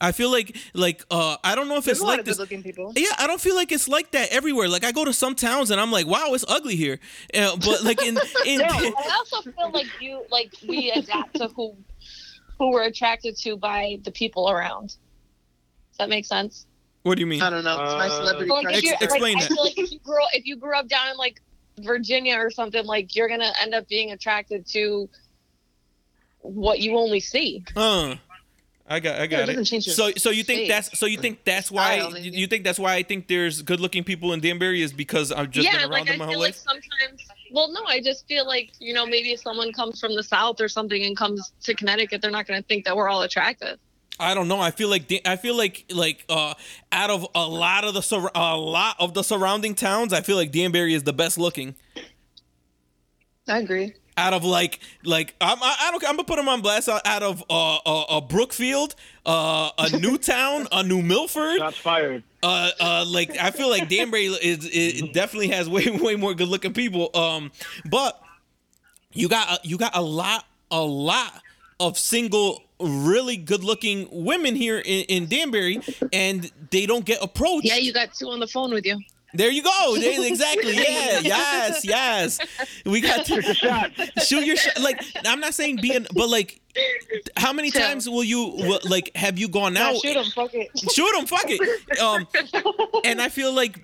[0.00, 2.38] i feel like like uh i don't know if There's it's like this
[2.96, 4.68] yeah, I don't feel like it's like that everywhere.
[4.68, 6.98] Like I go to some towns and I'm like, wow, it's ugly here.
[7.34, 11.48] Uh, but like in in No, I also feel like you like we adapt to
[11.48, 11.76] who
[12.58, 14.88] who we're attracted to by the people around.
[14.88, 16.66] Does that make sense?
[17.02, 17.40] What do you mean?
[17.42, 17.82] I don't know.
[17.82, 18.76] It's my Uh, celebrity Like, crush.
[18.78, 19.52] if you're, Ex- explain like, that.
[19.52, 21.40] I feel like if you grew if you grew up down in like
[21.80, 25.08] Virginia or something, like you're gonna end up being attracted to
[26.40, 27.64] what you only see.
[27.76, 28.16] Uh,
[28.86, 29.82] I got I Yeah, it got it.
[29.84, 30.68] So so you think face.
[30.68, 33.78] that's so you think that's why Style, you think that's why I think there's good
[33.80, 36.24] looking people in Danbury is because I've just yeah, been around like I them my
[36.26, 36.56] feel whole like life.
[36.56, 37.22] sometimes.
[37.52, 40.60] Well, no, I just feel like you know maybe if someone comes from the south
[40.60, 43.78] or something and comes to Connecticut, they're not gonna think that we're all attractive.
[44.20, 44.60] I don't know.
[44.60, 46.54] I feel like I feel like like uh
[46.92, 50.36] out of a lot of the sur- a lot of the surrounding towns, I feel
[50.36, 51.74] like Danbury is the best looking.
[53.48, 53.94] I agree.
[54.16, 56.88] Out of like like I'm I, I don't I'm gonna put them on blast.
[56.88, 62.22] Out out of uh, uh, uh Brookfield, uh a Newtown, a New Milford, Shots fired.
[62.42, 66.48] uh uh like I feel like Danbury is it definitely has way way more good
[66.48, 67.10] looking people.
[67.16, 67.50] Um,
[67.86, 68.20] but
[69.12, 71.40] you got a, you got a lot a lot
[71.78, 75.80] of single really good looking women here in, in Danbury,
[76.12, 77.66] and they don't get approached.
[77.66, 78.98] Yeah, you got two on the phone with you.
[79.32, 79.94] There you go.
[79.96, 80.74] Exactly.
[80.74, 81.20] Yeah.
[81.20, 81.84] Yes.
[81.84, 82.38] Yes.
[82.84, 84.26] We got to Shots.
[84.26, 84.80] shoot your shot.
[84.80, 86.60] Like I'm not saying being, but like,
[87.36, 87.78] how many Two.
[87.78, 89.96] times will you will, like have you gone out?
[89.96, 90.24] shoot them.
[90.34, 90.68] Fuck it.
[90.92, 91.98] Shoot 'em, Fuck it.
[92.00, 92.26] Um,
[93.04, 93.78] and I feel like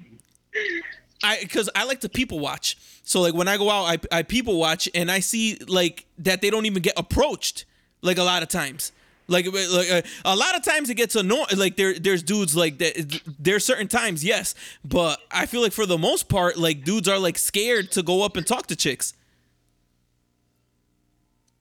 [1.23, 2.77] I because I like to people watch.
[3.05, 6.41] So like when I go out, I I people watch and I see like that
[6.43, 7.67] they don't even get approached.
[8.07, 8.93] Like a lot of times.
[9.29, 11.47] Like, like uh, a lot of times it gets annoying.
[11.57, 13.21] Like there, there's dudes like that.
[13.41, 17.19] There's certain times, yes, but I feel like for the most part, like dudes are
[17.19, 19.15] like scared to go up and talk to chicks.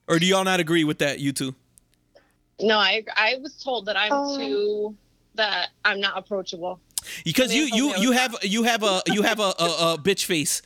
[0.07, 1.55] Or do y'all not agree with that, you two?
[2.61, 4.37] No, I I was told that I'm Oh.
[4.37, 4.95] too
[5.33, 6.79] that I'm not approachable.
[7.23, 8.21] Because you Maybe you something you else.
[8.21, 10.61] have you have a you have a, a, a bitch face.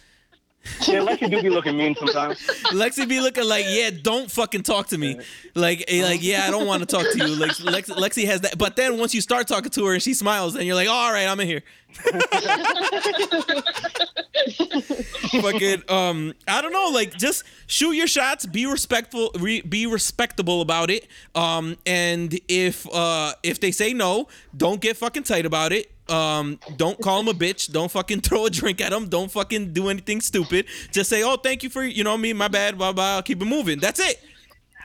[0.87, 2.39] Yeah, Lexi do be looking mean sometimes.
[2.71, 5.19] Lexi be looking like, yeah, don't fucking talk to me.
[5.55, 7.35] Like, eh, like, yeah, I don't want to talk to you.
[7.35, 8.57] Like, Lex, Lexi has that.
[8.57, 11.11] But then once you start talking to her and she smiles, then you're like, all
[11.11, 11.63] right, I'm in here.
[15.41, 16.91] fucking, um, I don't know.
[16.93, 18.45] Like, just shoot your shots.
[18.45, 19.31] Be respectful.
[19.39, 21.07] Re, be respectable about it.
[21.35, 25.91] Um, and if uh if they say no, don't get fucking tight about it.
[26.09, 27.71] Um, don't call him a bitch.
[27.71, 29.07] Don't fucking throw a drink at him.
[29.07, 30.65] Don't fucking do anything stupid.
[30.91, 32.77] Just say, oh, thank you for you know me, My bad.
[32.77, 33.15] Blah blah.
[33.15, 33.79] I'll keep it moving.
[33.79, 34.19] That's it.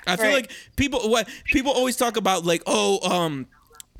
[0.07, 0.35] I feel Right.
[0.35, 3.47] like people what people always talk about like oh um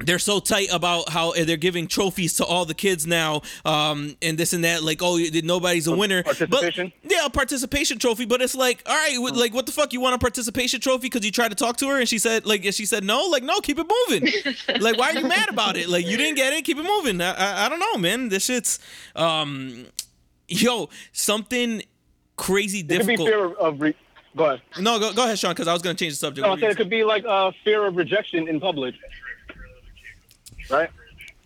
[0.01, 4.37] they're so tight about how they're giving trophies to all the kids now um and
[4.37, 6.23] this and that like oh nobody's a winner.
[6.25, 6.93] Participation?
[7.03, 9.93] but yeah a participation trophy but it's like all right what- like what the fuck
[9.93, 12.45] you want a participation trophy because you tried to talk to her and she said
[12.45, 13.27] like she said no?
[13.29, 14.29] Like no keep it moving.
[14.81, 15.89] Like why are you mad about it?
[15.89, 17.21] Like you didn't get it keep it moving.
[17.21, 18.29] I, I, I don't know man.
[18.31, 18.81] This shit's
[19.15, 19.87] um
[20.49, 21.83] yo something
[22.37, 23.29] crazy It could be difficult.
[23.29, 23.95] fear of, re-
[24.37, 24.61] go ahead.
[24.81, 26.45] no go, go ahead sean because i was gonna change the subject.
[26.45, 28.95] No, I said it could be like uh, fear of rejection in public.
[30.71, 30.91] Right?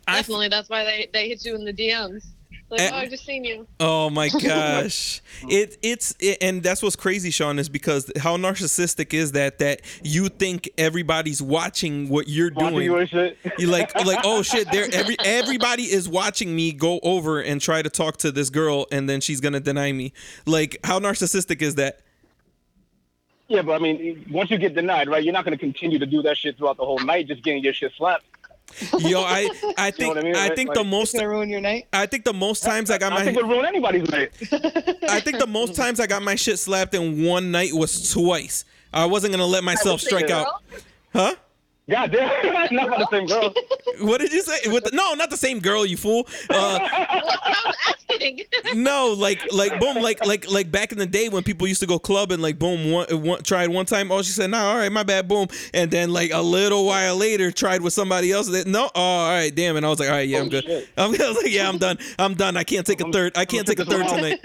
[0.07, 0.49] I- Definitely.
[0.49, 2.25] That's why they, they hit you in the DMs.
[2.71, 2.91] Like, Eh.
[2.93, 3.67] oh, I just seen you.
[3.81, 5.23] Oh my gosh.
[5.49, 9.81] it it's it, and that's what's crazy, Sean, is because how narcissistic is that that
[10.05, 12.85] you think everybody's watching what you're Watching doing.
[12.85, 13.39] you and shit.
[13.59, 17.81] You like like oh shit, there every everybody is watching me go over and try
[17.81, 20.13] to talk to this girl and then she's gonna deny me.
[20.45, 22.01] Like how narcissistic is that?
[23.49, 26.05] Yeah, but I mean, once you get denied, right, you're not going to continue to
[26.05, 28.27] do that shit throughout the whole night, just getting your shit slapped.
[28.99, 30.37] Yo, I I think what I mean?
[30.37, 31.87] I think like- the most gonna ruin your night.
[31.93, 34.31] I think the most times I got I think my it ruin anybody's night.
[35.09, 38.65] I think the most times I got my shit slapped in one night was twice.
[38.93, 40.63] I wasn't gonna let myself strike out.
[41.13, 41.35] Huh?
[41.89, 42.29] God damn,
[42.75, 43.55] not about the same girl.
[44.01, 44.71] What did you say?
[44.71, 46.27] With the, no, not the same girl, you fool.
[46.51, 47.23] Uh, I
[47.65, 47.75] was
[48.11, 48.41] asking.
[48.75, 51.87] no, like like boom, like like like back in the day when people used to
[51.87, 54.13] go club and like boom, one, one tried one time.
[54.13, 57.17] Oh, she said, "No, all right, my bad." Boom, and then like a little while
[57.17, 58.49] later, tried with somebody else.
[58.49, 59.77] That no, oh, all right, damn.
[59.77, 60.65] And I was like, all right, yeah, I'm good.
[60.65, 60.89] shit.
[60.97, 61.99] I'm, I was like, yeah, I'm done.
[62.19, 62.57] I'm done.
[62.57, 63.37] I can't take a third.
[63.37, 64.41] I can't take a third tonight.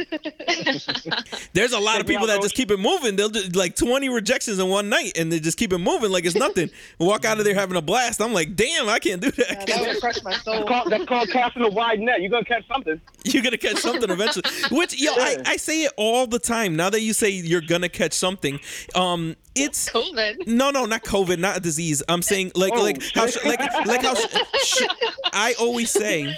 [1.54, 3.16] There's a lot of people that just keep it moving.
[3.16, 6.26] They'll do like 20 rejections in one night, and they just keep it moving like
[6.26, 6.70] it's nothing.
[7.00, 8.22] Walk out of there having a blast.
[8.22, 9.48] I'm like, damn, I can't do that.
[9.50, 10.54] Yeah, can't- that would crush my soul.
[10.56, 12.22] That's called, that's called casting a wide net.
[12.22, 13.00] You're going to catch something.
[13.26, 14.44] You're gonna catch something eventually.
[14.72, 16.76] Which yo, I, I say it all the time.
[16.76, 18.60] Now that you say you're gonna catch something,
[18.96, 20.46] um, it's COVID.
[20.48, 22.04] no, no, not COVID, not a disease.
[22.10, 24.28] I'm saying like, Oh, like how, sh- like, like how sh-
[24.64, 24.88] sh-
[25.32, 26.36] I always say,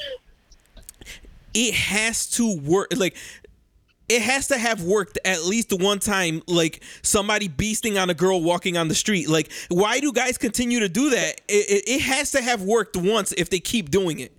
[1.53, 2.89] it has to work.
[2.95, 3.15] Like,
[4.07, 6.41] it has to have worked at least one time.
[6.47, 9.29] Like somebody beasting on a girl walking on the street.
[9.29, 11.41] Like, why do guys continue to do that?
[11.47, 14.31] It, it, it has to have worked once if they keep doing it.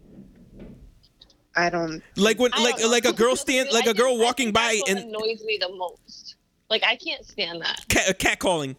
[1.57, 2.03] I don't.
[2.17, 4.79] Like when, I like, like a girl stand, like I a girl think- walking by
[4.79, 6.37] that's what and annoys me the most.
[6.69, 7.85] Like I can't stand that.
[7.89, 8.77] cat, uh, cat calling.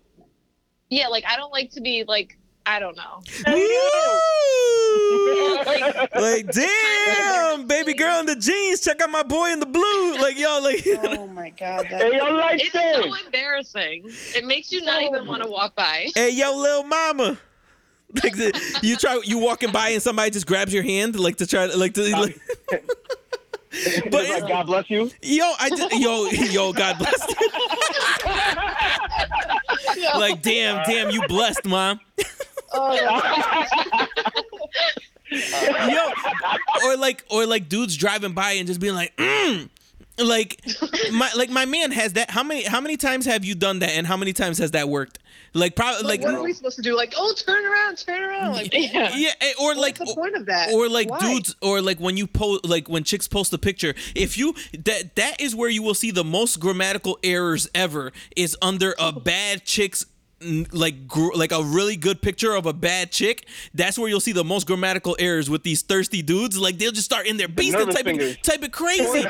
[0.89, 3.21] Yeah, like I don't like to be like I don't know.
[5.57, 5.63] Woo!
[5.77, 8.81] Like, like damn, baby girl in the jeans.
[8.81, 10.17] Check out my boy in the blue.
[10.17, 11.85] Like yo, like Oh my god.
[11.85, 12.95] Hey, That, yo, like it's this.
[12.97, 14.03] so embarrassing.
[14.35, 16.07] It makes you not even want to walk by.
[16.15, 17.37] hey yo, little mama.
[18.23, 21.45] Like the, you try, you walking by and somebody just grabs your hand, like to
[21.45, 22.39] try, to like to, like,
[24.09, 25.11] but like, God bless you.
[25.21, 27.27] yo, I did, yo, yo, God bless
[29.97, 30.19] you.
[30.19, 31.99] like damn, damn, you blessed, mom.
[32.71, 34.07] oh,
[35.89, 36.11] yo,
[36.85, 39.69] or like or like dudes driving by and just being like, mm.
[40.17, 40.61] like
[41.11, 42.31] my like my man has that.
[42.31, 44.89] How many how many times have you done that, and how many times has that
[44.89, 45.19] worked?
[45.53, 46.95] Like probably like, like what are we supposed to do?
[46.95, 48.53] Like, oh, turn around, turn around.
[48.53, 49.15] Like, Yeah.
[49.15, 50.71] yeah, eh, or like what's the point of that?
[50.71, 51.19] or like Why?
[51.19, 54.53] dudes or like when you post like when chicks post a picture if you
[54.85, 59.11] that that is where you will see the most grammatical errors ever is under a
[59.11, 60.11] bad chick's n-
[60.71, 64.31] like gr- like a really good picture of a bad chick that's where you'll see
[64.33, 67.71] the most grammatical errors with these thirsty dudes like they'll just start in there beasting
[67.73, 68.37] nervous typing fingers.
[68.43, 69.25] typing crazy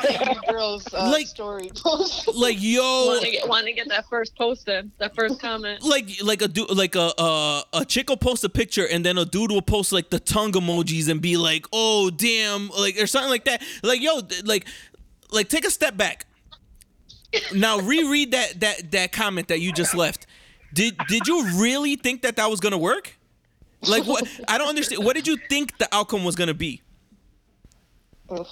[0.50, 2.28] girl's uh, Like- story post.
[2.34, 5.82] like yo Want to get want to get that first post in, that first comment.
[5.82, 9.16] like like a dude like a uh, a chick will post a picture and then
[9.16, 13.06] a dude will post like the tongue emojis and be like oh damn like or
[13.06, 14.66] something like that like yo like
[15.30, 16.26] like take a step back
[17.54, 20.26] now reread that that that comment that you just left
[20.72, 23.16] did did you really think that that was gonna work
[23.82, 26.82] like what i don't understand what did you think the outcome was gonna be
[28.28, 28.46] Ugh.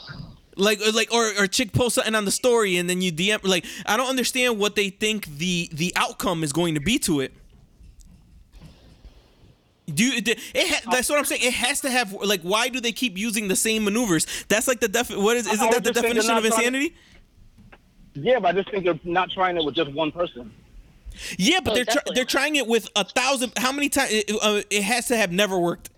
[0.57, 3.44] like or like or, or chick post something on the story and then you dm
[3.44, 7.20] like i don't understand what they think the the outcome is going to be to
[7.20, 7.33] it
[9.92, 11.42] do you, it ha, that's what I'm saying.
[11.44, 12.42] It has to have like.
[12.42, 14.26] Why do they keep using the same maneuvers?
[14.48, 15.11] That's like the def.
[15.14, 15.46] What is?
[15.46, 16.96] Isn't that the would just say they're definition of trying to- insanity?
[18.14, 20.50] Yeah, but I just think they're not trying it with just one person.
[21.38, 23.52] Yeah, but Oh, they're try- they're trying it with a thousand.
[23.57, 24.11] How many times?
[24.12, 25.90] It, uh, it has to have never worked.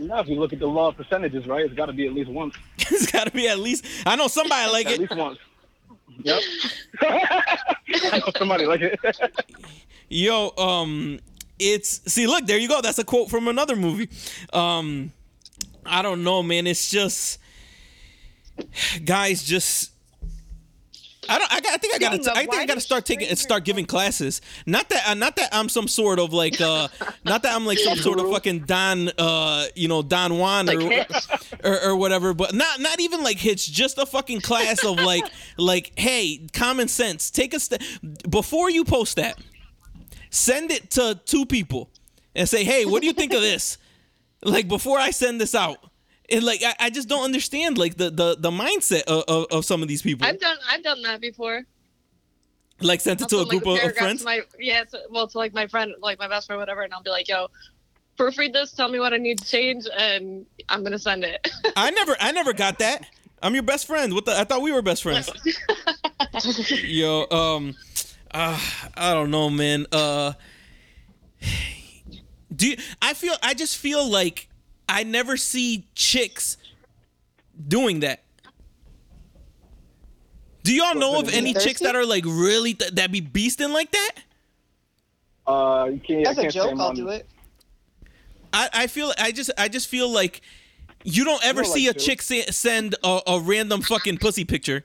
[0.00, 2.12] Now, if you look at the law of percentages, right, it's got to be at
[2.14, 2.54] least once.
[2.78, 3.84] it's got to be at least.
[4.06, 4.94] I know somebody like At it.
[4.94, 5.38] At least once.
[6.22, 6.40] Yep.
[7.02, 8.98] I know somebody like it.
[10.08, 11.18] Yo, um,
[11.58, 12.80] it's see, look, there you go.
[12.80, 14.08] That's a quote from another movie.
[14.52, 15.12] Um,
[15.84, 16.66] I don't know, man.
[16.66, 17.38] It's just
[19.04, 19.92] guys, just.
[21.28, 21.52] I don't.
[21.52, 22.22] I, got, I think I got.
[22.22, 24.40] to I think I got to start taking stranger- start giving classes.
[24.66, 25.08] Not that.
[25.08, 26.60] Uh, not that I'm some sort of like.
[26.60, 26.88] uh
[27.24, 29.10] Not that I'm like some sort of fucking Don.
[29.18, 31.28] Uh, you know, Don Juan or, hits.
[31.64, 32.34] or or whatever.
[32.34, 33.66] But not not even like hits.
[33.66, 35.24] Just a fucking class of like
[35.56, 37.30] like hey, common sense.
[37.30, 37.80] Take a step
[38.28, 39.38] before you post that
[40.30, 41.90] send it to two people
[42.34, 43.78] and say, "Hey, what do you think of this?"
[44.42, 45.78] Like before I send this out,
[46.30, 49.64] and like I, I just don't understand like the the the mindset of, of, of
[49.64, 50.26] some of these people.
[50.26, 51.62] I've done I've done that before.
[52.80, 54.24] like sent it I'll to a like, group of, of friends.
[54.24, 57.02] My, yeah, to, well, to like my friend, like my best friend, whatever, and I'll
[57.02, 57.48] be like, "Yo,
[58.18, 58.72] proofread this.
[58.72, 62.32] Tell me what I need to change, and I'm gonna send it." I never I
[62.32, 63.06] never got that.
[63.42, 64.14] I'm your best friend.
[64.14, 64.38] What the?
[64.38, 65.30] I thought we were best friends.
[66.84, 67.74] Yo, um,
[68.32, 68.60] uh,
[68.94, 69.86] I don't know, man.
[69.92, 70.32] Uh,
[72.54, 73.34] do you, I feel?
[73.42, 74.48] I just feel like
[74.88, 76.56] I never see chicks
[77.66, 78.22] doing that.
[80.64, 83.90] Do y'all know of any chicks that are like really th- that be beasting like
[83.92, 84.12] that?
[85.46, 87.26] Uh, you can't, I As a can't say joke, I'm I'll do it.
[88.52, 90.42] I, I feel I just I just feel like
[91.04, 92.56] you don't ever don't see like a chick jokes.
[92.56, 94.84] send a, a random fucking pussy picture.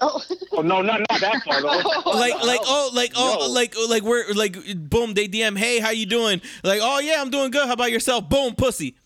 [0.00, 2.10] Oh, Oh no, not not that far though.
[2.18, 3.46] like like oh like oh No.
[3.52, 4.56] like like we're like
[4.90, 7.90] boom they DM hey how you doing like oh yeah I'm doing good how about
[7.90, 8.96] yourself boom pussy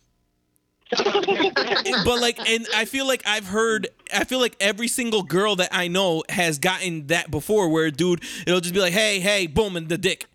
[2.05, 5.71] but like and I feel like I've heard I feel like every single girl that
[5.73, 9.77] I know has gotten that before where dude it'll just be like hey hey boom
[9.77, 10.27] and the dick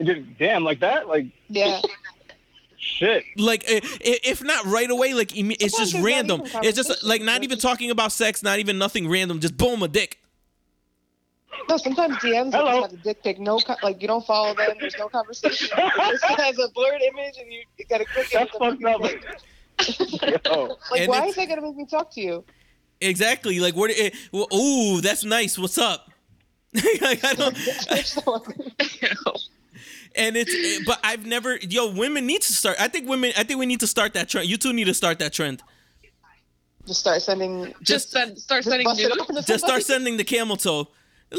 [0.00, 1.80] Just, damn, like that, like yeah.
[2.78, 3.24] shit.
[3.36, 7.22] like i- i- if not right away like it's just Sometimes random it's just like
[7.22, 10.18] not even talking about sex not even nothing random just boom a dick
[11.68, 12.80] No, sometimes DMs Hello.
[12.82, 13.40] just have a dick pic.
[13.40, 14.76] No, like you don't follow them.
[14.78, 15.68] There's no conversation.
[15.76, 18.34] It just has a blurred image, and you, you gotta click it.
[18.34, 19.00] That's a fucked up.
[19.94, 20.46] Fucking dick.
[20.46, 20.78] Yo.
[20.90, 22.44] Like, And why it's- is that gonna make me talk to you?
[23.00, 26.10] exactly like what it, well, ooh that's nice what's up
[26.74, 27.54] like, I don't,
[30.16, 33.58] and it's but I've never yo women need to start I think women I think
[33.60, 35.62] we need to start that trend you two need to start that trend
[36.86, 37.74] just start sending.
[37.82, 39.46] just send, start Just sending nudes.
[39.46, 40.88] just start sending the camel toe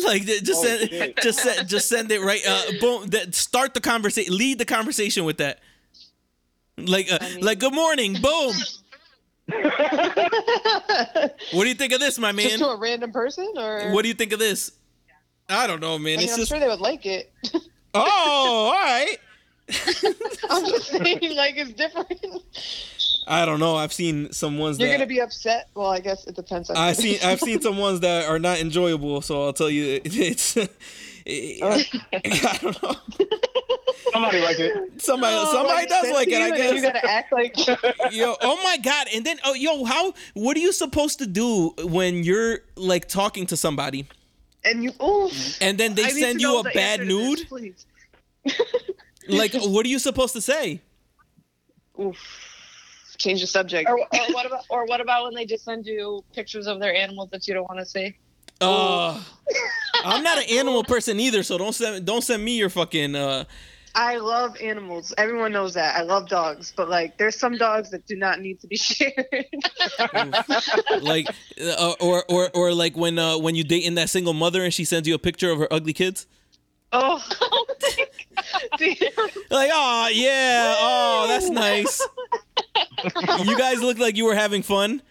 [0.06, 1.18] like just Oh, send shit.
[1.24, 5.26] just send just send it right uh boom that start the conversation lead the conversation
[5.26, 5.60] with that
[6.78, 8.54] like uh, mean- like good morning boom
[11.54, 12.50] what do you think of this my man?
[12.50, 14.72] just to a random person, or what do you think of this
[15.48, 17.32] I don't know man I mean, it's I'm just sure they would like it.
[17.94, 19.18] oh all right
[20.50, 22.22] I'm just saying, like it's different.
[23.28, 25.70] I don't know I've seen some ones You're that gonna be upset.
[25.76, 26.78] Well, I guess it depends on.
[26.78, 30.70] I've seen I've seen some ones that are not enjoyable, so I'll tell you it,
[31.28, 31.96] it's.
[32.46, 32.96] I don't know.
[34.14, 35.02] Somebody like it.
[35.02, 37.56] Somebody Oh, somebody like, does like it, I guess You gotta act like.
[38.12, 39.08] Yo, oh my god!
[39.14, 40.14] And then oh yo, how?
[40.34, 44.08] What are you supposed to do when you're like talking to somebody,
[44.64, 44.92] and you.
[45.00, 45.32] Oh.
[45.62, 47.86] and then they I send you a bad answer to this,
[48.46, 48.56] nude?
[49.28, 50.82] Like, what are you supposed to say?
[52.00, 52.18] Oof.
[53.18, 53.90] Change the subject.
[53.90, 56.94] Or, or what about or what about when they just send you pictures of their
[56.94, 58.16] animals that you don't want to see?
[58.60, 59.22] Uh,
[60.04, 63.16] I'm not an animal person either, so don't send don't send me your fucking.
[63.16, 63.46] uh
[63.96, 65.12] I love animals.
[65.18, 65.96] Everyone knows that.
[65.96, 69.26] I love dogs, but like, there's some dogs that do not need to be shared.
[71.02, 71.28] like
[71.60, 74.86] uh, or or or like when uh when you dating that single mother and she
[74.86, 76.28] sends you a picture of her ugly kids
[76.94, 77.24] oh,
[78.78, 78.88] damn.
[79.50, 82.08] like oh yeah oh that's nice
[83.46, 85.02] you guys look like you were having fun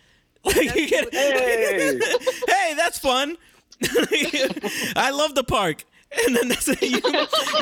[0.46, 1.98] Like, get- Hey.
[2.48, 3.36] hey that's fun.
[4.96, 5.84] I love the park.
[6.24, 7.00] And then that's you,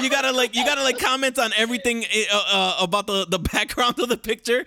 [0.03, 3.99] you gotta like you gotta like comment on everything uh, uh, about the the background
[3.99, 4.64] of the picture.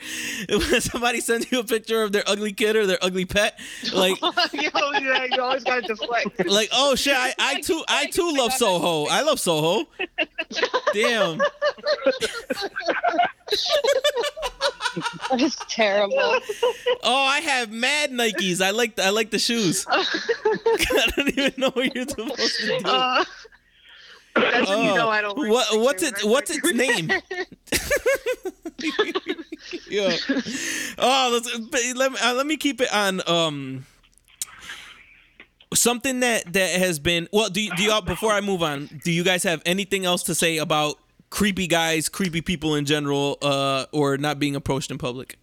[0.50, 3.58] When somebody sends you a picture of their ugly kid or their ugly pet
[3.94, 4.20] like
[4.52, 6.46] you, always, you always gotta deflect.
[6.48, 9.06] like oh shit I, I too I too love Soho.
[9.06, 9.86] I love Soho.
[10.94, 11.40] Damn
[15.40, 16.40] It's terrible.
[17.04, 21.70] oh I have mad Nikes I like I like the shoes I don't even know
[21.72, 23.26] what you're supposed to do Uh,
[24.36, 25.38] that's when you Oh, know I don't.
[25.38, 27.10] like what what's it what's its name
[29.90, 30.16] yeah
[31.00, 33.86] oh let's let me uh, let me keep it on um
[35.74, 37.50] something that that has been well.
[37.50, 38.90] Do do y'all before I move on?
[39.04, 40.98] Do you guys have anything else to say about
[41.38, 45.38] creepy guys, creepy people in general, uh, or not being approached in public?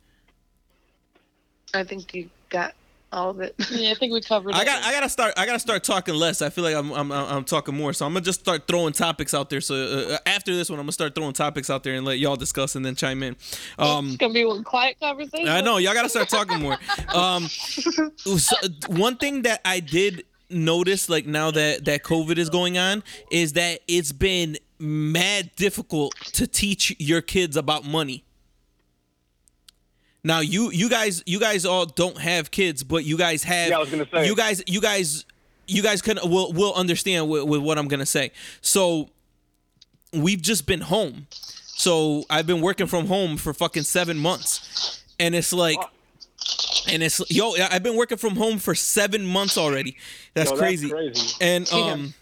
[1.72, 2.74] I think you got
[3.12, 3.54] all of it.
[3.70, 4.54] Yeah, I think we covered.
[4.54, 4.64] I it.
[4.64, 6.42] got I gotta start I gotta start talking less.
[6.42, 9.34] I feel like I'm I'm, I'm talking more, so I'm gonna just start throwing topics
[9.34, 9.60] out there.
[9.60, 9.76] So
[10.10, 12.74] uh, after this one, I'm gonna start throwing topics out there and let y'all discuss
[12.74, 13.36] and then chime in.
[13.78, 15.48] Um, it's gonna be one quiet conversation.
[15.48, 16.76] I know y'all gotta start talking more.
[17.14, 18.56] Um, so,
[18.88, 23.52] one thing that I did notice, like now that that COVID is going on, is
[23.52, 28.24] that it's been mad difficult to teach your kids about money.
[30.22, 33.68] Now you you guys you guys all don't have kids, but you guys have.
[33.68, 34.26] Yeah, I was gonna say.
[34.26, 35.26] You guys you guys
[35.66, 38.32] you guys can will will understand with, with what I'm gonna say.
[38.62, 39.10] So
[40.14, 41.26] we've just been home.
[41.76, 45.78] So I've been working from home for fucking seven months, and it's like,
[46.88, 49.96] and it's yo, I've been working from home for seven months already.
[50.34, 50.88] That's Yo, that's crazy.
[50.88, 51.36] crazy.
[51.40, 52.14] And um,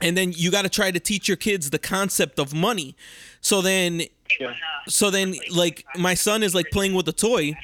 [0.00, 2.96] and then you got to try to teach your kids the concept of money.
[3.40, 4.02] So then,
[4.40, 4.54] Yeah.
[4.88, 7.54] so then, like my son is like playing with a toy,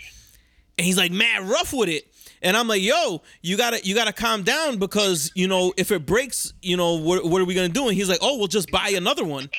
[0.79, 2.07] and he's like mad rough with it.
[2.43, 6.07] And I'm like, yo, you gotta you gotta calm down because you know if it
[6.07, 7.89] breaks, you know what what are we gonna do?
[7.89, 9.51] And he's like, oh, we'll just buy another one.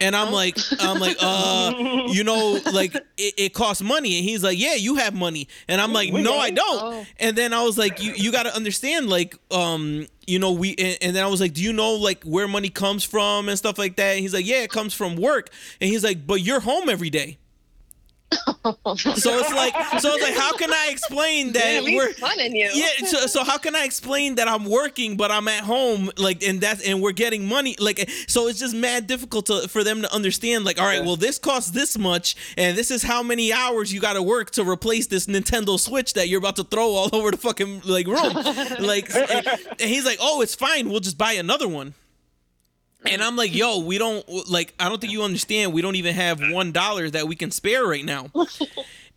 [0.00, 1.72] And I'm like, I'm like, uh,
[2.08, 4.18] you know, like it, it costs money.
[4.18, 5.48] And he's like, yeah, you have money.
[5.68, 6.36] And I'm like, no.
[6.36, 6.82] I don't.
[6.82, 7.06] Oh.
[7.18, 10.74] And then I was like, you you got to understand, like, um, you know, we.
[10.76, 13.56] And, and then I was like, do you know like where money comes from and
[13.56, 14.12] stuff like that?
[14.12, 15.50] And he's like, yeah, it comes from work.
[15.80, 17.38] And he's like, but you're home every day.
[18.94, 22.70] So it's like, so it's like, how can I explain that we're fun in you.
[22.74, 26.42] yeah, so, so how can I explain that I'm working but I'm at home like
[26.42, 30.02] and that's and we're getting money like so it's just mad difficult to, for them
[30.02, 31.06] to understand like all right, Yeah.
[31.06, 34.50] well this costs this much and this is how many hours you got to work
[34.52, 38.06] to replace this Nintendo Switch that you're about to throw all over the fucking like
[38.06, 38.32] room.
[38.80, 40.88] like and, and he's like, "Oh, it's fine.
[40.90, 41.94] We'll just buy another one."
[43.06, 44.74] And I'm like, yo, we don't like.
[44.80, 45.72] I don't think you understand.
[45.72, 48.30] We don't even have one dollar that we can spare right now.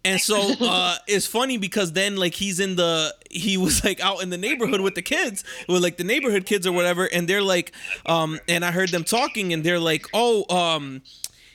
[0.06, 4.22] And so uh, it's funny because then like he's in the he was like out
[4.22, 7.42] in the neighborhood with the kids with like the neighborhood kids or whatever, and they're
[7.42, 7.74] like,
[8.06, 11.02] um, and I heard them talking, and they're like, oh, um.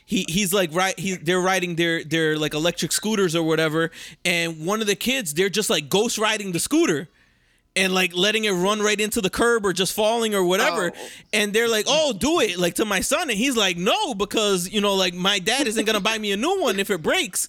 [0.05, 3.91] He, he's like right he they're riding their their like electric scooters or whatever
[4.26, 7.09] and one of the kids they're just like ghost riding the scooter
[7.75, 10.93] and like letting it run right into the curb or just falling or whatever.
[10.95, 11.09] Oh.
[11.33, 14.68] And they're like, "Oh, do it!" Like to my son, and he's like, "No," because
[14.68, 17.49] you know, like my dad isn't gonna buy me a new one if it breaks.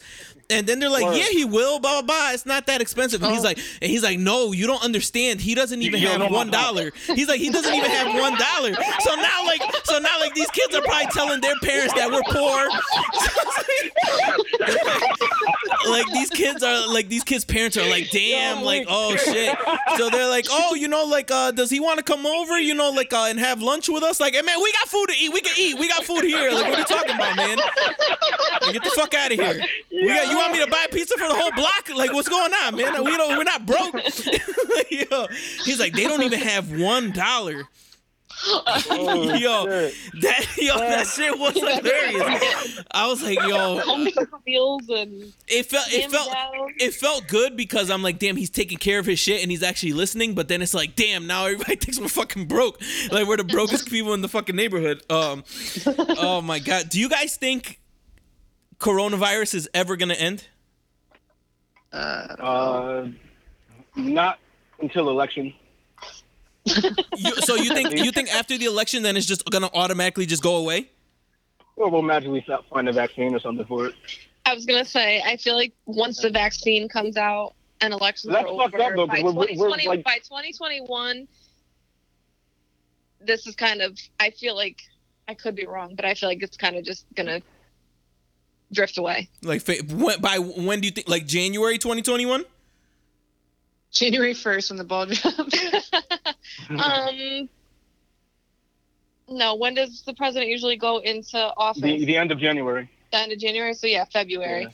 [0.50, 1.18] And then they're like, Word.
[1.18, 2.32] "Yeah, he will." Blah blah blah.
[2.34, 3.24] It's not that expensive.
[3.24, 3.48] And he's Oh.
[3.48, 5.42] like, and he's like, "No, you don't understand.
[5.42, 8.44] He doesn't even you have one dollar." He's like, he doesn't even have one dollar."
[8.44, 8.74] dollar.
[9.00, 12.22] So now, like, so now, like, these kids are probably telling their parents that we're
[12.24, 12.68] poor.
[15.90, 19.58] like these kids are like these kids' parents are like, damn, like oh shit.
[19.98, 22.60] So they're like, oh, you know, like uh, does he want to come over?
[22.60, 24.20] You know, like uh, and have lunch with us?
[24.20, 25.32] Like, hey man, we got food to eat.
[25.34, 25.80] We can eat.
[25.80, 26.52] We got food here.
[26.52, 27.58] Like, what are you talking about, man?
[28.62, 29.64] Like, get the fuck out of here.
[29.92, 31.90] We got, you want me to buy pizza for the whole block?
[31.96, 33.04] Like, what's going on, man?
[33.04, 33.38] We don't.
[33.38, 33.94] We're not broke.
[34.92, 35.28] Yo,
[35.64, 37.64] he's like, they don't even have one dollar.
[38.46, 39.94] Oh, Yo, shit.
[40.22, 42.82] that yo, that shit was hilarious.
[42.92, 44.08] I was like, yo, Home
[44.44, 46.52] feels and it felt it felt down.
[46.78, 49.64] it felt good because I'm like, damn, he's taking care of his shit and he's
[49.64, 50.34] actually listening.
[50.34, 52.82] But then it's like, damn, now everybody thinks we're fucking broke.
[53.12, 55.04] Like we're the brokest people in the fucking neighborhood.
[55.10, 55.44] Um,
[56.18, 57.80] oh my god, do you guys think
[58.84, 60.48] coronavirus is ever gonna end?
[61.92, 61.96] Uh,
[62.40, 63.08] Uh,
[63.96, 64.40] not
[64.80, 65.54] until election.
[66.66, 70.44] You, so you think you think after the election, then it's just gonna automatically just
[70.44, 70.90] go away?
[71.76, 73.96] Or we'll magically find a vaccine or something for it.
[74.46, 78.46] I was gonna say, I feel like once the vaccine comes out and elections That's
[78.50, 81.28] are fucked over up, though, by, 'cause we're- we're- 2020 we're like- by 2021,
[83.22, 83.98] this is kind of.
[84.20, 84.82] I feel like
[85.30, 87.42] I could be wrong, but I feel like it's kind of just gonna
[88.74, 89.30] drift away.
[89.42, 91.08] Like when, by when do you think?
[91.08, 92.46] Like January 2021?
[93.92, 95.58] January 1st when the ball dropped.
[96.70, 97.50] um.
[99.30, 101.82] No, when does the president usually go into office?
[101.82, 102.90] the, the end of January.
[103.12, 103.74] the end of January.
[103.74, 104.68] So yeah, February.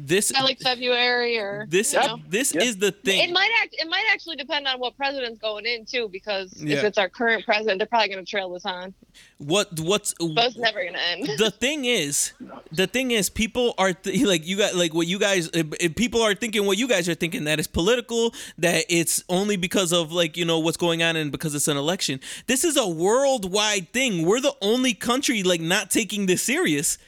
[0.00, 2.20] This I like February or this you know.
[2.28, 2.62] this Yep.
[2.62, 3.28] is the thing.
[3.28, 3.74] It might act.
[3.76, 6.76] It might actually depend on what president's going in too, because Yeah.
[6.76, 8.94] if it's our current president, they're probably going to trail this on.
[9.38, 11.26] what what's But it's never going to end.
[11.38, 12.32] the thing is
[12.70, 15.50] the thing is people are th- like you got like what you guys
[15.96, 19.92] people are thinking what you guys are thinking that it's political that it's only because
[19.92, 22.86] of like you know what's going on and because it's an election this is a
[22.86, 26.98] worldwide thing we're the only country like not taking this serious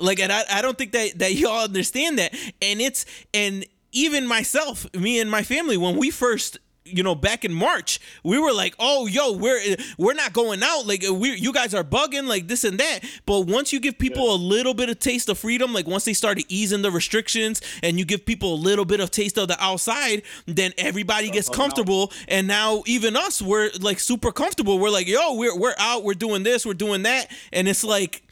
[0.00, 2.34] like and I, I don't think that that y'all understand that.
[2.62, 7.44] And it's and even myself me and my family when we first you know back
[7.44, 9.60] in March we were like oh yo we're
[9.98, 10.86] we're not going out.
[10.86, 13.00] Like we you guys are bugging like this and that.
[13.26, 16.12] But once you give people a little bit of taste of freedom like once they
[16.14, 19.62] started easing the restrictions and you give people a little bit of taste of the
[19.62, 22.12] outside then everybody gets comfortable.
[22.26, 24.78] And now even us we're like super comfortable.
[24.78, 26.04] We're like yo we're we're out.
[26.04, 26.64] We're doing this.
[26.64, 27.30] We're doing that.
[27.52, 28.22] And it's like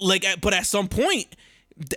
[0.00, 1.34] like but at some point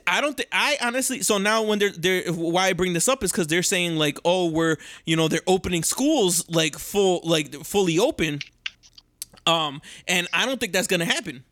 [0.08, 3.24] I don't think I honestly so now when they're they're why I bring this up
[3.24, 7.54] is because they're saying like oh we're you know they're opening schools like full like
[7.64, 8.40] fully open
[9.46, 11.44] um and I don't think that's gonna happen.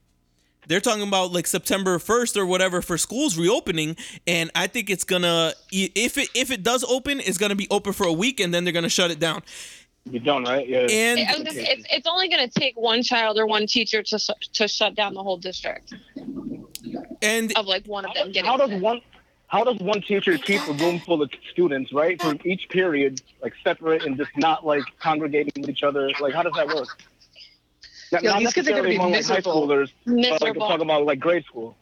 [0.67, 5.03] They're talking about like September 1st or whatever for schools reopening and I think it's
[5.03, 8.51] gonna if it if it does open it's gonna be open for a week and
[8.51, 9.43] then they're gonna shut it down
[10.09, 10.67] You done, right?
[10.67, 10.87] Yeah.
[10.89, 14.03] and I was just- it's, it's only going to take one child or one teacher
[14.03, 15.93] to to shut down the whole district
[17.21, 18.81] and of like one of them getting how does sick.
[18.83, 19.01] one
[19.47, 23.53] how does one teacher keep a room full of students, right, for each period, like
[23.63, 26.09] separate and just not like congregating with each other?
[26.19, 27.01] Like, how does that work?
[28.11, 29.67] Not, Yo, not these kids are gonna be among like high miserable.
[29.67, 31.75] schoolers, but like I'm talking about like grade school.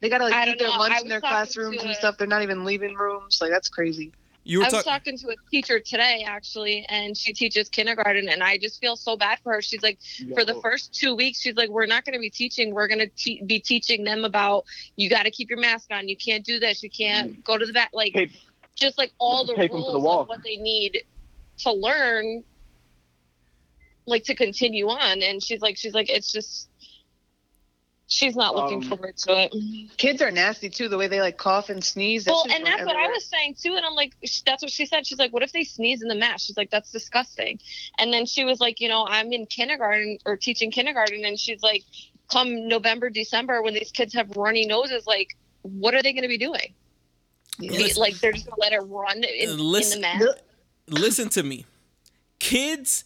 [0.00, 2.16] They gotta like I eat their lunch in their was classrooms and stuff.
[2.18, 3.38] They're not even leaving rooms.
[3.40, 4.12] Like that's crazy.
[4.48, 8.30] You were I was talking talking to a teacher today actually, and she teaches kindergarten,
[8.30, 9.60] and I just feel so bad for her.
[9.60, 9.98] She's like,
[10.32, 12.72] for the first two weeks, she's like, we're not going to be teaching.
[12.72, 14.64] We're going to te- be teaching them about
[14.96, 16.08] you got to keep your mask on.
[16.08, 16.82] You can't do this.
[16.82, 17.90] You can't go to the back.
[17.92, 18.32] Like, Tape-
[18.74, 21.04] just like all the tape 'em to rules the of what they need
[21.58, 22.42] to learn,
[24.06, 25.22] like to continue on.
[25.22, 26.70] And she's like, she's like, it's just,
[28.08, 29.96] she's not looking Um, forward to it.
[29.98, 30.88] Kids are nasty too.
[30.88, 32.26] The way they like cough and sneeze.
[32.26, 33.74] Well, and that's what I was saying too.
[33.76, 35.06] And I'm like, that's what she said.
[35.06, 36.46] She's like, what if they sneeze in the mask?
[36.46, 37.60] She's like, that's disgusting.
[37.98, 41.24] And then she was like, you know, I'm in kindergarten or teaching kindergarten.
[41.24, 41.84] And she's like,
[42.30, 46.28] come November, December, when these kids have runny noses, like, what are they going to
[46.28, 46.74] be doing?
[47.60, 50.26] Listen- Like, they're just going to let it run in, in the Listen- mask?
[50.88, 51.66] listen to me.
[52.38, 53.04] Kids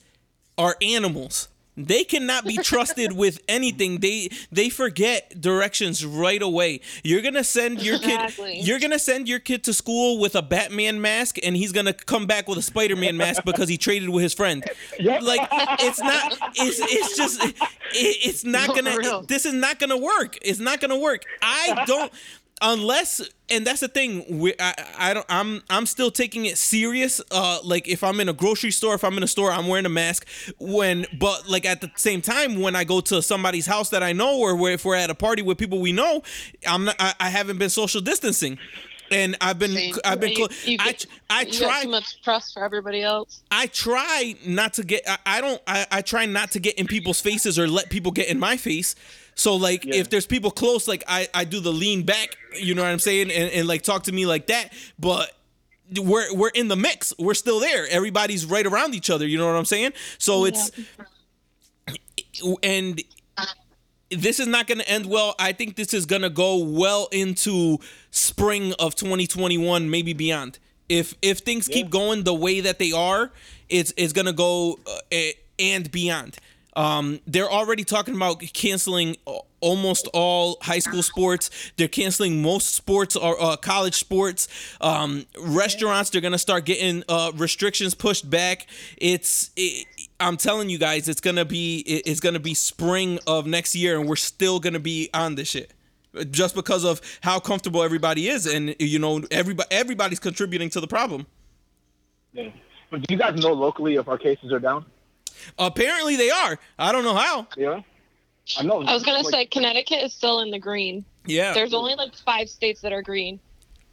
[0.59, 1.49] are animals.
[1.77, 4.01] They cannot be trusted with anything.
[4.01, 6.81] They they forget directions right away.
[7.03, 8.57] You're gonna send your Exactly.
[8.57, 8.67] kid.
[8.67, 12.27] You're gonna send your kid to school with a Batman mask, and he's gonna come
[12.27, 14.63] back with a Spider-Man mask because he traded with his friend.
[15.01, 15.49] Like
[15.81, 16.37] it's not.
[16.57, 17.43] It's it's just.
[17.43, 17.55] It,
[17.95, 18.97] it's not No, gonna.
[18.99, 19.23] real.
[19.23, 20.39] this is not gonna work.
[20.43, 21.25] It's not gonna work.
[21.43, 22.13] I don't
[22.63, 27.21] unless and that's the thing we, I, I don't i'm i'm still taking it serious
[27.33, 29.85] uh like if i'm in a grocery store if i'm in a store i'm wearing
[29.85, 30.27] a mask
[30.59, 34.13] when but like at the same time when i go to somebody's house that i
[34.13, 36.23] know or where if we're at a party with people we know
[36.67, 38.59] i'm not i, I haven't been social distancing
[39.11, 39.95] and i've been Same.
[40.05, 40.97] i've been You- you i
[41.29, 43.43] i try too much trust for everybody else.
[43.51, 46.87] I try not to get I, I don't I, I try not to get in
[46.87, 48.95] people's faces or let people get in my face.
[49.35, 49.97] So like Yeah.
[49.97, 52.99] if there's people close, like I, I do the lean back, you know what I'm
[52.99, 54.73] saying, and, and like talk to me like that.
[54.99, 55.33] But
[55.99, 57.13] we're we're in the mix.
[57.19, 57.87] We're still there.
[57.91, 59.27] Everybody's right around each other.
[59.27, 59.93] You know what I'm saying?
[60.19, 60.71] So it's
[62.63, 63.03] and
[64.11, 65.35] this is not going to end well.
[65.39, 67.79] I think this is going to go well into
[68.11, 70.59] spring of 2021, maybe beyond.
[70.89, 73.31] If if things keep going the way that they are,
[73.69, 75.17] it's it's going to go uh,
[75.59, 76.37] and beyond.
[76.75, 79.17] Um, they're already talking about canceling
[79.61, 81.51] almost all high school sports.
[81.77, 84.49] They're canceling most sports or uh, college sports.
[84.81, 88.67] Um, restaurants, they're gonna start getting uh, restrictions pushed back.
[88.97, 89.87] It's, it,
[90.19, 93.99] I'm telling you guys, it's gonna be, it- it's gonna be spring of next year,
[94.01, 95.73] and we're still gonna be on this shit.
[96.31, 100.87] Just because of how comfortable everybody is, and you know, everybody, everybody's contributing to the
[100.87, 101.27] problem.
[102.35, 102.51] Yeah.
[102.91, 104.85] But do you guys know locally if our cases are down?
[105.59, 106.59] Apparently, they are.
[106.79, 107.47] I don't know how.
[107.57, 107.83] Yeah.
[108.59, 108.83] I know.
[108.83, 111.05] I was going to like, say Connecticut is still in the green.
[111.27, 113.39] Yeah, There's only like five states that are green,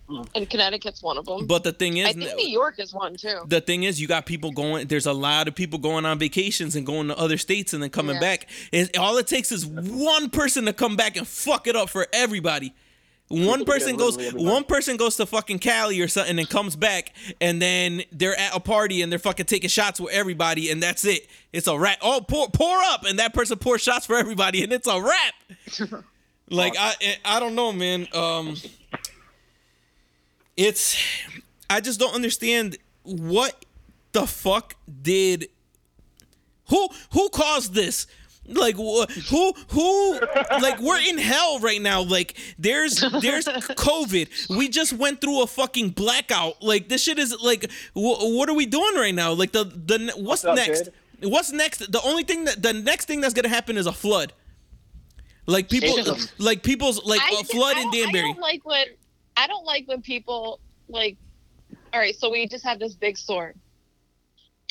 [0.09, 0.23] Hmm.
[0.33, 1.45] and Connecticut's one of them.
[1.45, 3.41] but the thing is, I think New York is one too.
[3.45, 4.87] the thing is, you got people going.
[4.87, 7.91] There's a lot of people going on vacations and going to other states and then
[7.91, 8.19] coming Yeah.
[8.21, 8.49] back.
[8.71, 12.07] It, all it takes is one person to come back and fuck it up for
[12.11, 12.73] everybody.
[13.29, 17.61] One person goes, one person goes to fucking Cali or something and comes back, and
[17.61, 21.27] then they're at a party and they're fucking taking shots with everybody, and that's it.
[21.53, 21.99] It's a wrap.
[22.01, 26.03] Oh, pour, pour up, and that person pours shots for everybody, and it's a wrap.
[26.49, 28.07] like I, I don't know, man.
[28.13, 28.55] Um,
[30.57, 30.97] it's
[31.69, 33.63] I just don't understand what
[34.11, 35.49] the fuck did
[36.69, 38.07] who who caused this
[38.49, 40.19] like wh- who who
[40.61, 42.01] like we're in hell right now.
[42.01, 44.29] Like there's there's covid.
[44.55, 46.61] We just went through a fucking blackout.
[46.63, 49.33] Like this shit is like wh- what are we doing right now?
[49.33, 50.83] Like the the what's, What's up, next?
[50.85, 50.93] kid?
[51.29, 51.91] what's next?
[51.91, 54.33] The only thing that the next thing that's gonna happen is a flood.
[55.45, 56.17] Like people Awesome.
[56.37, 58.85] like people's like I a flood I in don't- I danbury don't like when
[59.37, 61.17] I don't like when people like.
[61.91, 63.53] All right, so we just had this big storm,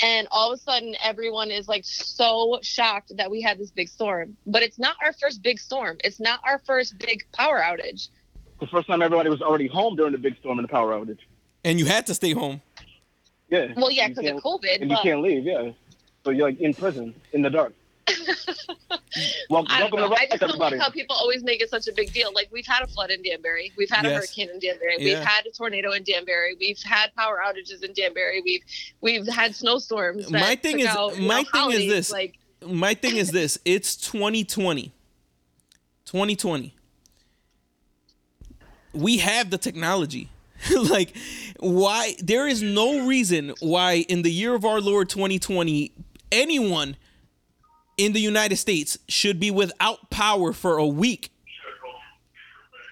[0.03, 3.88] and all of a sudden everyone is like so shocked that we had this big
[3.88, 4.36] storm.
[4.46, 5.99] But it's not our first big storm.
[6.05, 8.09] It's not our first big power outage.
[8.61, 11.20] The first time everybody was already home during the big storm and the power outage.
[11.64, 12.61] And you had to stay home.
[13.49, 13.72] Yeah.
[13.76, 14.82] Well, yeah, because of COVID.
[14.82, 15.70] And you can't leave, yeah.
[16.24, 17.72] So you're like in prison in the dark.
[19.50, 20.09] Well, I welcome know.
[20.09, 20.76] to I Riot, just don't everybody.
[20.76, 22.30] like how people always make it such a big deal.
[22.34, 25.04] Like we've had a flood in Danbury, we've had a hurricane in Danbury, Yeah.
[25.18, 28.62] we've had a tornado in Danbury, we've had power outages in Danbury, we've
[29.00, 30.30] we've had snowstorms.
[30.30, 32.11] My thing is- out, my know, thing is this.
[32.12, 34.92] Like My thing is this it's 2020.
[36.04, 36.74] 2020.
[38.94, 40.30] We have the technology.
[40.90, 41.16] like,
[41.61, 42.14] why?
[42.22, 45.92] There is no reason why, in the year of our Lord 2020,
[46.32, 46.96] anyone
[47.99, 51.30] in the United States should be without power for a week.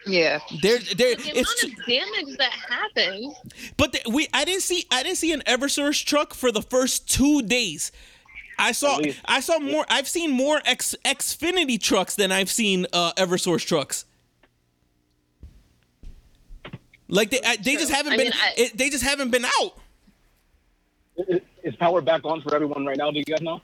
[0.06, 0.38] Yeah.
[0.62, 3.34] There, there, the it's amount of damage that happened.
[3.76, 7.08] But the, we, I didn't see, I didn't see an EverSource truck for the first
[7.08, 7.90] two days.
[8.58, 9.84] I saw, I saw more.
[9.88, 14.04] I've seen more X Xfinity trucks than I've seen uh, EverSource trucks.
[17.08, 19.44] Like they, I, they just haven't I been, mean, I- it, they just haven't been
[19.44, 19.78] out.
[21.28, 23.10] Is- Is power back on for everyone right now?
[23.10, 23.60] Do you guys know?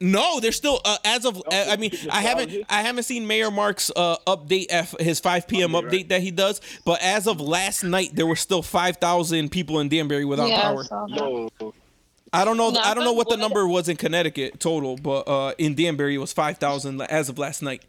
[0.00, 1.38] No, they're still uh, as of.
[1.38, 2.64] Uh, I mean, I haven't.
[2.68, 5.70] I haven't seen Mayor Mark's uh, update F his 5 p.m.
[5.70, 6.08] Update, update right.
[6.10, 6.60] that he does.
[6.84, 10.84] But as of last night, there were still 5,000 people in Danbury without yeah, power.
[10.84, 11.74] so- Whoa.
[12.32, 12.70] I don't know.
[12.70, 15.76] Knock I don't know on what the number was in Connecticut total, but uh, in
[15.76, 17.84] Danbury it was five thousand as of last night.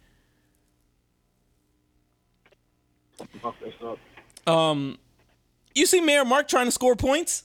[3.41, 3.97] Fuck this up.
[4.47, 4.99] Um,
[5.73, 7.44] you see Mayor Mark trying to score points.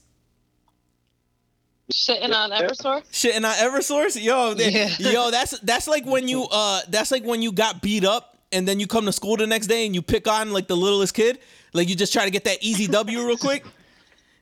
[1.91, 2.61] Shitting on Yeah.
[2.63, 3.03] Eversource.
[3.11, 4.95] Shit, on not EverSource, yo, they- Yeah.
[4.99, 8.67] yo, that's that's like when you uh, that's like when you got beat up and
[8.67, 11.13] then you come to school the next day and you pick on like the littlest
[11.13, 11.39] kid,
[11.73, 13.63] like you just try to get that easy W real quick.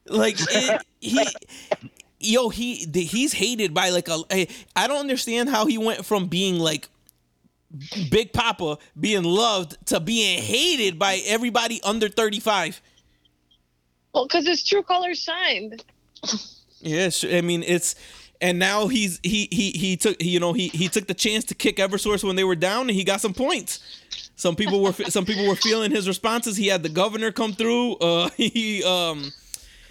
[0.06, 1.28] Like it, he,
[2.20, 4.48] yo, he he's hated by like a.
[4.76, 6.88] I don't understand how he went from being like
[8.10, 12.82] Big Papa being loved to being hated by everybody under thirty five.
[14.14, 15.84] Well, because his true colors shined.
[16.82, 17.96] Yes, I mean it's,
[18.42, 21.56] and now he's he he he took you know he he took the chance to
[21.56, 23.80] kick EverSource when they were down, and he got some points.
[24.36, 26.58] Some people were some people were feeling his responses.
[26.58, 27.96] He had the governor come through.
[27.96, 29.32] Uh, he um.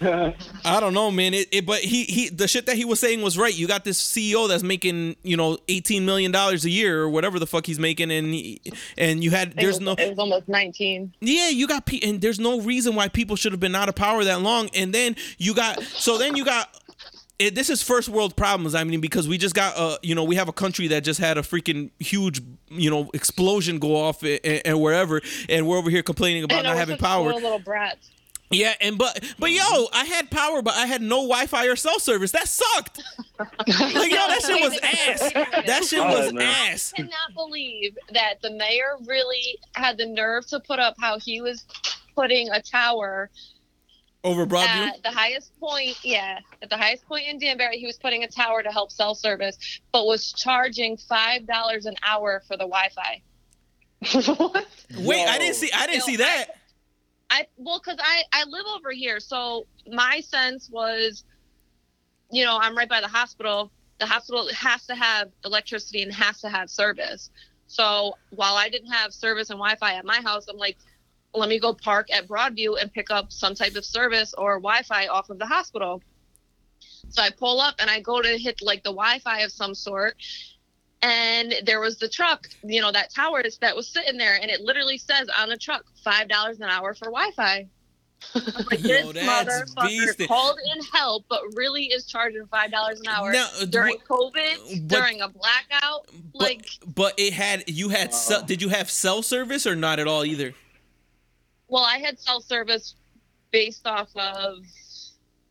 [0.01, 1.33] I don't know, man.
[1.33, 3.53] It, it, but he, he, the shit that he was saying was right.
[3.53, 7.39] You got this CEO that's making, you know, eighteen million dollars a year or whatever
[7.39, 8.61] the fuck he's making, and he,
[8.97, 11.13] and you had It there's was, no, It was almost 19.
[11.21, 13.95] yeah, you got pe- and there's no reason why people should have been out of
[13.95, 14.69] power that long.
[14.73, 16.69] And then you got so then you got
[17.37, 18.75] it, this is first world problems.
[18.75, 21.19] I mean, because we just got uh you know we have a country that just
[21.19, 25.89] had a freaking huge you know explosion go off and, and wherever, and we're over
[25.89, 27.33] here complaining about know, not having power.
[27.33, 28.11] little brats.
[28.51, 29.95] Yeah, and but but yo, mm-hmm.
[29.95, 32.31] I had power, but I had no Wi-Fi or cell service.
[32.31, 33.01] That sucked.
[33.37, 35.33] Like yo, that shit was ass.
[35.67, 36.73] That shit was Alright, man.
[36.73, 36.91] ass.
[36.97, 41.41] I cannot believe that the mayor really had the nerve to put up how he
[41.41, 41.65] was
[42.15, 43.29] putting a tower
[44.23, 44.87] Over Broadview.
[44.87, 45.97] at the highest point.
[46.03, 49.13] Yeah, at the highest point in Danbury, he was putting a tower to help cell
[49.13, 53.21] service, but was charging five dollars an hour for the Wi-Fi.
[54.37, 54.65] what?
[54.97, 55.69] Wait, I didn't see.
[55.71, 56.45] I didn't Yo, see that.
[56.49, 56.58] I
[57.57, 61.23] well, cause I I live over here, so my sense was,
[62.31, 63.71] you know, I'm right by the hospital.
[63.99, 67.29] The hospital has to have electricity and has to have service.
[67.67, 70.77] So while I didn't have service and Wi-Fi at my house, I'm like,
[71.33, 75.07] let me go park at Broadview and pick up some type of service or Wi-Fi
[75.07, 76.01] off of the hospital.
[77.09, 80.15] So I pull up and I go to hit like the Wi-Fi of some sort,
[81.01, 84.61] and there was the truck, you know, that tower that was sitting there, and it
[84.61, 87.67] literally says on the truck five dollars an hour for Wi-Fi.
[88.35, 90.27] Like, this Yo, motherfucker beastie.
[90.27, 94.11] called in help, but really is charging five dollars an hour Now, uh, during wh-
[94.11, 96.09] COVID, but- during a blackout.
[96.33, 98.45] But, Like, but it had you had cell, Wow.
[98.47, 100.53] did you have cell service or not at all either?
[101.69, 102.95] well, I had cell service
[103.51, 104.57] based off of,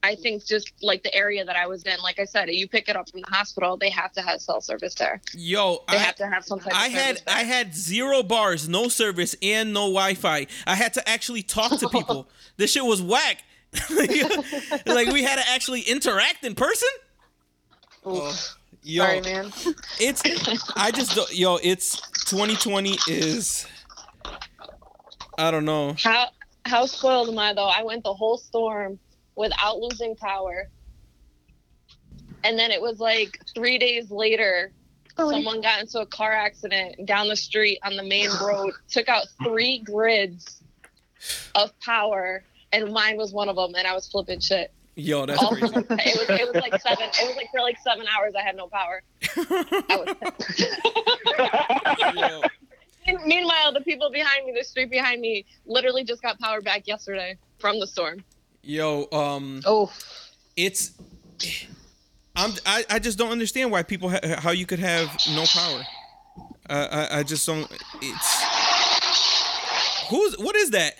[0.03, 1.99] I think, just like the area that I was in.
[2.01, 4.61] Like I said, you pick it up from the hospital, they have to have cell
[4.61, 5.20] service there.
[5.34, 7.34] Yo, They I, have to have some type of I had there.
[7.36, 10.46] I had zero bars, no service, and no Wi-Fi.
[10.66, 12.28] I had to actually talk to people.
[12.57, 13.42] this shit was whack.
[13.90, 16.88] like we had to actually interact in person.
[18.07, 18.34] Oh,
[18.82, 19.53] yo, Sorry, man.
[20.01, 20.22] it's
[20.76, 23.66] I just don't, yo, it's 2020 is
[25.36, 25.94] I don't know.
[25.99, 26.28] How
[26.64, 27.68] how spoiled am I though?
[27.68, 28.99] I went the whole storm
[29.39, 30.68] without losing power.
[32.45, 34.72] And then it was like three days later,
[35.16, 39.09] oh, someone got into a car accident down the street on the main road, took
[39.09, 40.61] out three grids
[41.55, 44.72] of power, and mine was one of them, and I was flipping shit.
[44.97, 45.76] Yo, that's All, crazy.
[45.76, 47.07] it was it was like seven.
[47.09, 48.34] It was like for like seven hours.
[48.36, 49.03] I had no power.
[49.36, 50.16] Was
[53.24, 57.39] Meanwhile, the people behind me, the street behind me, literally just got power back yesterday
[57.61, 58.24] from the storm.
[58.69, 59.91] Yo, um, Oh,
[60.57, 60.93] it's.
[62.37, 62.53] I'm.
[62.64, 65.83] I, I just don't understand why people ha- how you could have no power.
[66.71, 67.66] Uh, I I just don't.
[68.01, 68.45] It's.
[70.11, 70.95] Who's what is that?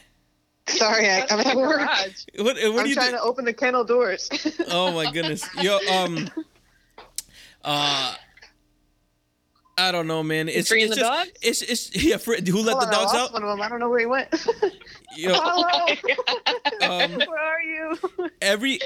[0.69, 1.79] sorry, I, I'm at work.
[1.79, 2.25] Garage.
[2.37, 3.19] What what do I'm you trying think?
[3.19, 4.29] to open the kennel doors.
[4.69, 5.49] Oh my goodness.
[5.63, 6.29] Yo, um
[7.65, 8.15] uh
[9.79, 10.49] I don't know, man.
[10.49, 11.31] It's freeing it's the just, dogs?
[11.41, 12.17] It's it's yeah.
[12.17, 13.33] For, who let Hold the on, I dogs lost out?
[13.33, 13.63] One of them.
[13.63, 14.29] I don't know where he went.
[15.17, 15.97] Yo, Hello,
[16.83, 17.99] um, where are you?
[18.43, 18.79] every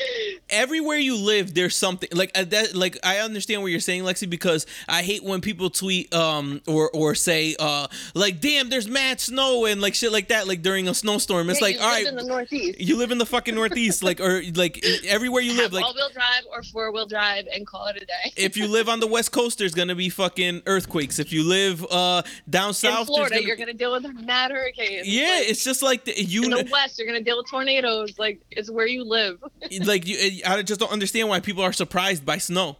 [0.48, 2.74] everywhere you live, there's something like uh, that.
[2.74, 6.90] Like I understand what you're saying, Lexi, because I hate when people tweet um or
[6.94, 10.88] or say uh like damn, there's mad snow and like shit like that, like during
[10.88, 11.50] a snowstorm.
[11.50, 12.80] It's Yeah, like you all in the Northeast.
[12.80, 16.44] you live in the fucking Northeast, like, or like everywhere you live, like, all-wheel drive
[16.50, 18.32] or four-wheel drive and call it a day.
[18.36, 21.84] if you live on the west coast there's gonna be fucking earthquakes if you live
[21.90, 25.06] uh down south in Florida, gonna you're be- gonna deal with mad hurricanes.
[25.06, 28.18] yeah Like, it's just like the, you in the West, you're gonna deal with tornadoes.
[28.18, 29.42] Like it's where you live.
[29.84, 32.76] like you i just don't understand why people are surprised by snow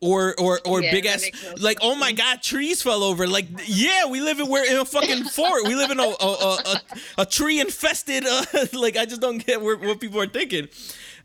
[0.00, 3.46] or or or Yeah, big ass no like oh my god trees fell over like
[3.66, 6.58] yeah we live in we're in a fucking fort we live in a a, a,
[6.64, 6.80] a,
[7.18, 10.68] a tree infested uh, like i just don't get where, what people are thinking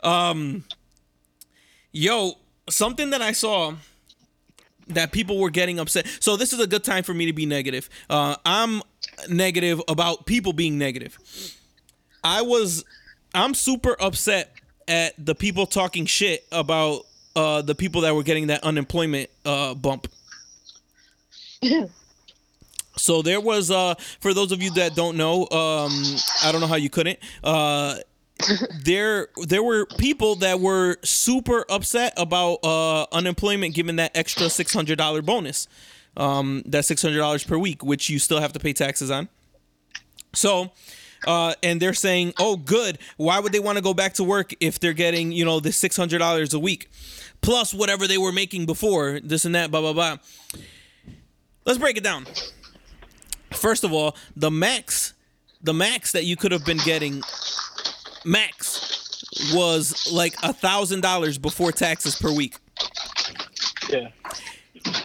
[0.03, 0.65] um
[1.93, 2.33] yo
[2.69, 3.73] something that i saw
[4.87, 7.45] that people were getting upset so this is a good time for me to be
[7.45, 8.81] negative uh i'm
[9.29, 11.17] negative about people being negative
[12.23, 12.83] i was
[13.33, 14.51] i'm super upset
[14.87, 17.05] at the people talking shit about
[17.35, 20.07] uh, the people that were getting that unemployment uh, bump.
[22.97, 25.91] so there was, uh, for those of you that don't know, um,
[26.43, 27.19] I don't know how you couldn't.
[28.83, 34.73] There, there were people that were super upset about uh, unemployment, given that extra six
[34.73, 35.67] hundred dollar bonus,
[36.17, 39.29] um, that six hundred dollars per week, which you still have to pay taxes on.
[40.33, 40.71] So,
[41.25, 42.99] uh, and they're saying, "Oh, good.
[43.15, 45.71] Why would they want to go back to work if they're getting, you know, the
[45.71, 46.89] six hundred dollars a week,
[47.41, 50.17] plus whatever they were making before, this and that, blah blah blah."
[51.65, 52.25] Let's break it down.
[53.53, 55.13] First of all, the max,
[55.63, 57.23] the max that you could have been getting,
[58.25, 59.23] max,
[59.53, 62.55] was like a thousand dollars before taxes per week.
[63.89, 64.09] Yeah.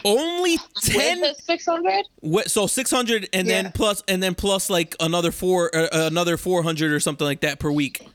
[0.05, 1.23] Only ten.
[1.35, 2.03] 600?
[2.19, 3.61] What, so 600 and Yeah.
[3.63, 7.59] then plus and then plus like another four uh, another 400 or something like that
[7.59, 8.05] per week.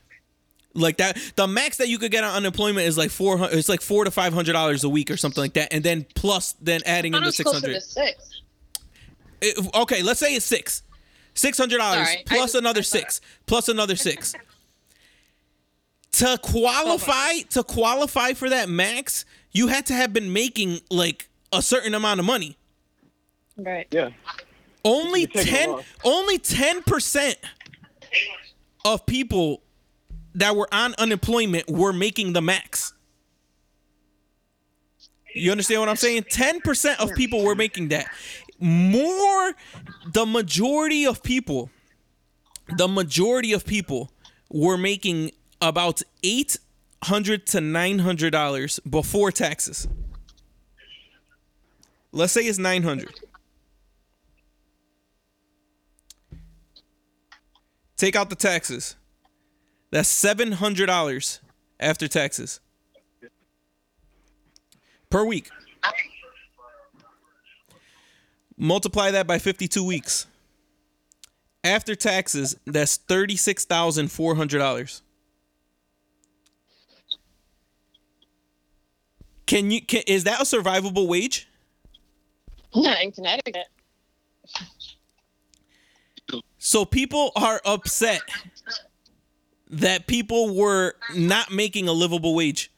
[0.73, 3.81] Like that the max that you could get on unemployment is like 400 it's like
[3.81, 7.13] 4 to 500 dollars a week or something like that and then plus then adding
[7.15, 7.81] I in the 600.
[7.81, 8.41] six.
[9.41, 10.83] It- okay, let's say it's 6.
[11.35, 14.33] $600 Sorry, I plus just- another I thought- 6 plus another 6.
[16.13, 21.61] To qualify to qualify for that max, you had to have been making like a
[21.61, 22.57] certain amount of money.
[23.57, 23.87] Right.
[23.91, 24.09] Yeah.
[24.85, 27.35] only 10 only 10%
[28.85, 29.61] of people
[30.35, 32.93] that were on unemployment were making the max
[35.33, 38.05] you understand what i'm saying 10% of people were making that
[38.59, 39.53] more
[40.13, 41.69] the majority of people
[42.77, 44.11] the majority of people
[44.51, 45.31] were making
[45.61, 49.87] about 800 to 900 dollars before taxes
[52.11, 53.09] let's say it's 900
[57.97, 58.95] Take out the taxes.
[59.89, 61.41] That's seven hundred dollars
[61.79, 62.59] after taxes
[65.09, 65.49] per week.
[68.55, 70.27] Multiply that by fifty-two weeks.
[71.63, 75.01] After taxes, that's thirty-six thousand four hundred dollars.
[79.47, 79.81] Can you?
[79.81, 81.47] Can, is that a survivable wage?
[82.75, 83.67] Not in Connecticut.
[86.59, 88.21] So people are upset
[89.69, 92.71] that people were not making a livable wage.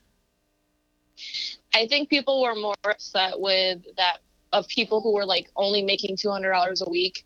[1.74, 4.20] I think people were more upset with that
[4.54, 7.26] of people who were like only making two hundred dollars a week,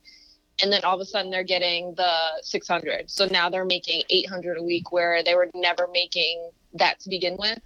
[0.61, 3.09] and then all of a sudden they're getting the six hundred.
[3.11, 7.09] So now they're making eight hundred a week, where they were never making that to
[7.09, 7.59] begin with.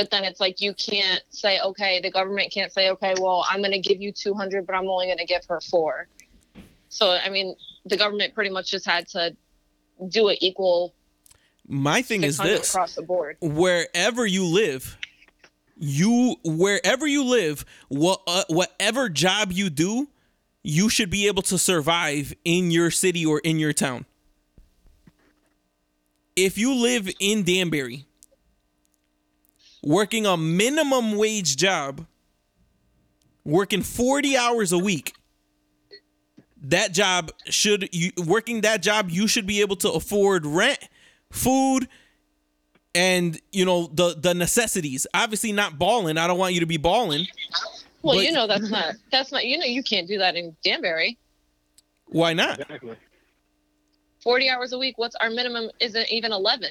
[0.00, 3.58] But then it's like you can't say, okay, the government can't say, okay, well, I'm
[3.58, 6.08] going to give you two hundred, but I'm only going to give her four.
[6.88, 9.36] So I mean, the government pretty much just had to
[10.08, 10.94] do it equal
[11.68, 13.36] My thing is this across the board.
[13.42, 14.96] wherever you live,
[15.76, 20.08] you wherever you live, what uh, whatever job you do,
[20.62, 24.06] you should be able to survive in your city or in your town.
[26.36, 28.06] If you live in Danbury
[29.82, 32.06] working a minimum wage job,
[33.44, 35.14] working 40 hours a week,
[36.62, 40.78] that job should you working that job you should be able to afford rent,
[41.30, 41.88] food,
[42.94, 45.06] and you know the the necessities.
[45.14, 46.18] Obviously not balling.
[46.18, 47.26] I don't want you to be balling.
[48.02, 50.54] Well, But- you know that's not that's not you know you can't do that in
[50.62, 51.16] Danbury.
[52.06, 52.60] Why not?
[52.60, 52.96] Exactly.
[54.22, 54.98] Forty hours a week.
[54.98, 55.70] What's our minimum?
[55.80, 56.70] Isn't even eleven.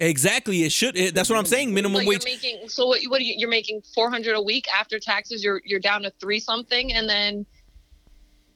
[0.00, 0.62] Exactly.
[0.64, 0.96] It should.
[0.96, 1.74] It, that's what I'm saying.
[1.74, 2.24] Minimum So wage.
[2.24, 3.00] you're making so what?
[3.08, 5.44] What are you, you're making four hundred a week after taxes?
[5.44, 7.44] You're you're down to three something, and then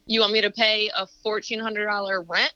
[0.07, 2.53] you want me to pay a fourteen hundred dollar rent?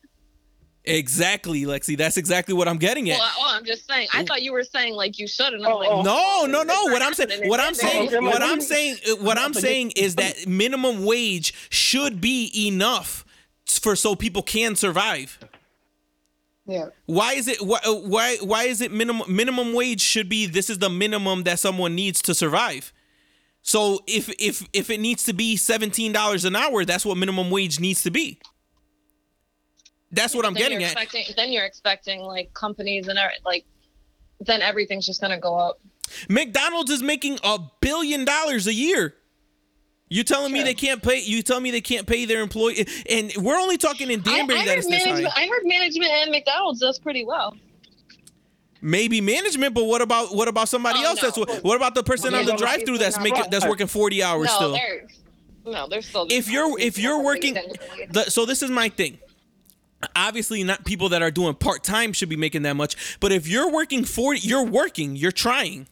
[0.85, 1.99] Exactly, Lexi.
[1.99, 3.19] That's exactly what I'm getting at.
[3.19, 4.09] Well, well, I'm just saying.
[4.15, 6.03] I thought you were saying like you should, and I'm Oh, like, oh.
[6.03, 6.85] No, no, no.
[6.85, 10.47] What I'm saying, what I'm saying, what I'm saying, uh, what I'm saying is that
[10.47, 13.27] minimum wage should be enough
[13.67, 15.39] for so people can survive.
[16.69, 16.89] Yeah.
[17.07, 20.79] Why is it why why why is it minimum minimum wage should be this is
[20.79, 22.93] the minimum that someone needs to survive.
[23.63, 27.81] So if if if it needs to be $17 an hour, that's what minimum wage
[27.81, 28.39] needs to be.
[30.13, 31.35] That's what I'm then getting at.
[31.37, 33.65] Then you're expecting like companies and every- like,
[34.41, 35.81] then everything's just gonna go up.
[36.29, 39.17] McDonald's is making a billion dollars a year.
[40.11, 41.21] You telling me they can't pay?
[41.21, 42.87] You tell me they can't pay their employee?
[43.11, 45.35] And we're only talking in I, Danbury I that heard it's this management.
[45.35, 45.43] high.
[45.43, 47.55] I heard management and McDonald's does pretty well.
[48.81, 51.21] Maybe management, but what about what about somebody Oh, else?
[51.21, 51.45] That's no.
[51.45, 51.65] what.
[51.65, 54.73] What about the person on the drive-through that's making that's working forty hours no, still?
[54.73, 55.07] they're
[55.67, 56.27] no, they're still.
[56.31, 57.55] If you're if you're working,
[58.11, 59.19] the, so this is my thing.
[60.15, 63.19] Obviously, not people that are doing part time should be making that much.
[63.19, 65.17] But if you're working forty, you're working.
[65.17, 65.89] You're trying.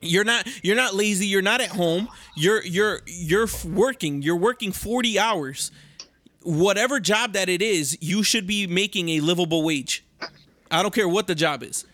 [0.00, 1.26] You're not you're not lazy.
[1.26, 2.08] You're not at home.
[2.34, 4.22] You're you're you're working.
[4.22, 5.70] You're working 40 hours.
[6.42, 10.04] Whatever job that it is, you should be making a livable wage.
[10.70, 11.84] I don't care what the job is.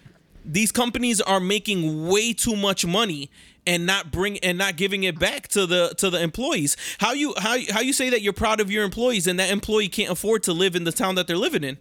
[0.45, 3.31] These companies are making way too much money
[3.67, 6.77] and not bring and not giving it back to the to the employees.
[6.99, 9.89] How you how how you say that you're proud of your employees and that employee
[9.89, 11.79] can't afford to live in the town that they're living in?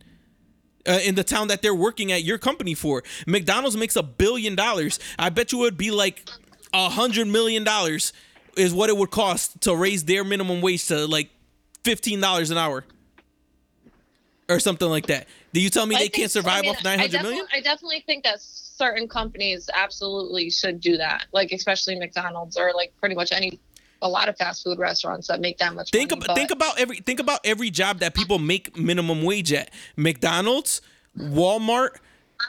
[0.87, 3.03] Uh, in the town that they're working at your company for.
[3.27, 4.99] McDonald's makes a billion dollars.
[5.19, 6.27] I bet you it would be like
[6.73, 8.13] a hundred million dollars
[8.57, 11.29] is what it would cost to raise their minimum wage to like
[11.83, 12.83] fifteen dollars an hour
[14.49, 15.27] or something like that.
[15.53, 17.45] Do you tell me I they think- can't survive I mean, off nine hundred million?
[17.53, 22.93] I definitely think that certain companies absolutely should do that, like especially McDonald's or like
[22.99, 23.59] pretty much any,
[24.01, 26.25] a lot of fast food restaurants that make that much Think money.
[26.25, 29.69] about think about every think about every job that people make minimum wage at.
[29.95, 30.81] McDonald's,
[31.17, 31.97] Walmart,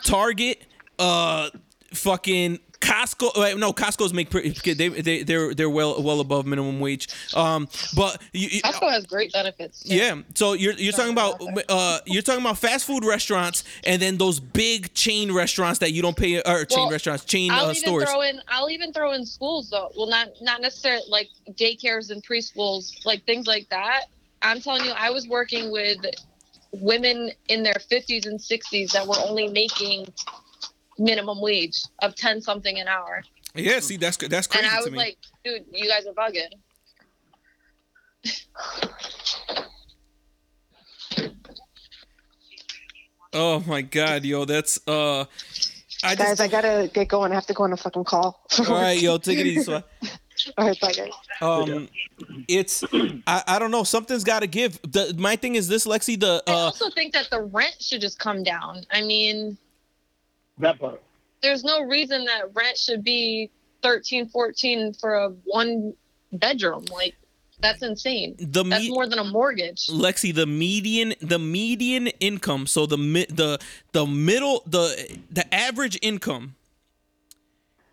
[0.04, 0.64] Target,
[0.98, 1.50] uh
[1.92, 3.30] fucking Costco.
[3.40, 4.50] wait, No, Costco's make pretty.
[4.74, 7.08] They they they're they're well well above minimum wage.
[7.34, 9.84] Um, but you, you- Costco has great benefits.
[9.84, 9.94] too.
[9.94, 10.20] yeah.
[10.34, 14.40] So you're you're talking about uh you're talking about fast food restaurants and then those
[14.40, 18.04] big chain restaurants that you don't pay or chain restaurants chain I'll uh, even stores.
[18.10, 18.40] throw in.
[18.48, 19.90] I'll even throw in schools though.
[19.96, 24.06] Well, not not necessarily like daycares and preschools, like things like that.
[24.42, 25.98] I'm telling you, I was working with
[26.72, 30.12] women in their 50s and 60s that were only making
[30.98, 33.22] minimum wage of 10 something an hour,
[33.54, 33.80] yeah.
[33.80, 34.98] See, that's good that's crazy and I to was me.
[34.98, 36.52] like, dude, you guys are bugging.
[43.32, 45.24] oh my god, yo, that's uh.
[46.04, 47.30] I just Guys, I gotta get going.
[47.30, 48.44] I have to go on a fucking call.
[48.58, 49.62] all right, yo, take it easy.
[49.62, 49.84] Swag.
[50.58, 51.12] All right, bye, guys.
[51.40, 51.88] Um,
[52.48, 52.82] it's
[53.26, 53.84] I, I don't know.
[53.84, 54.80] Something's got to give.
[54.82, 56.18] The my thing is this, Lexi.
[56.18, 58.84] The I uh, also think that the rent should just come down.
[58.90, 59.56] I mean,
[60.58, 61.02] That part.
[61.42, 63.50] there's no reason that rent should be
[63.82, 65.94] 13 14 for a one
[66.34, 67.14] bedroom like
[67.60, 72.66] that's insane the that's more than a mortgage Lexi, the median the median income.
[72.66, 73.58] So the mi- the
[73.92, 76.54] the middle the the average income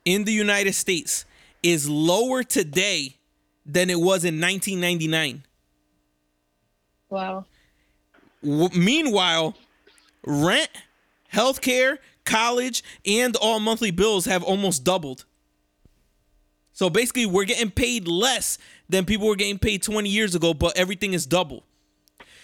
[0.06, 1.26] in the United States
[1.62, 3.16] is lower today
[3.66, 5.44] than it was in 1999.
[7.10, 7.46] wow
[8.44, 9.56] W- meanwhile,
[10.26, 10.70] rent,
[11.34, 11.98] healthcare,
[12.30, 15.26] college, and all monthly bills have almost doubled.
[16.72, 18.58] So basically, we're getting paid less
[18.88, 21.66] than people were getting paid 20 years ago, but everything is double.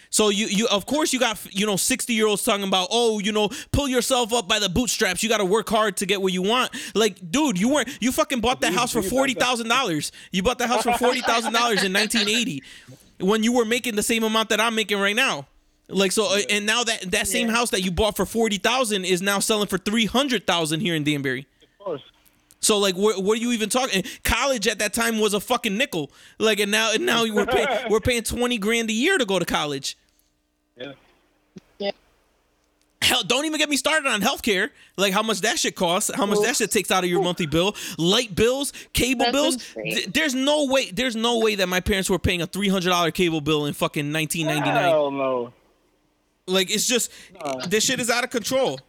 [0.10, 3.20] So you you of course you got you know 60 year olds talking about oh
[3.20, 5.22] you know pull yourself up by the bootstraps.
[5.24, 6.72] You got to work hard to get what you want.
[6.94, 10.14] Like dude you weren't you fucking bought that house for forty thousand dollars.
[10.32, 12.64] You bought that house for forty thousand dollars in 1980
[13.20, 15.48] when you were making the same amount that I'm making right now
[15.88, 19.06] like so uh, and now that that same house that you bought for forty thousand
[19.06, 21.48] is now selling for three hundred thousand here in Danbury.
[21.62, 22.02] Of course.
[22.60, 24.04] So like, what, what are you even talking?
[24.24, 26.10] College at that time was a fucking nickel.
[26.40, 29.38] Like, and now and now we're paying we're paying twenty grand a year to go
[29.38, 29.98] to college.
[30.76, 30.94] Yeah.
[33.06, 34.72] Hell, don't even get me started on healthcare.
[34.98, 37.46] Like how much that shit costs, how much that shit takes out of your monthly
[37.46, 39.74] bill, light bills, cable That's bills.
[39.76, 40.90] Th- there's no way.
[40.90, 43.76] There's no way that my parents were paying a three hundred dollar cable bill in
[43.76, 44.90] fucking nineteen ninety nine.
[44.90, 45.54] Hell no.
[46.48, 47.12] Like it's just
[47.70, 48.80] this shit is out of control.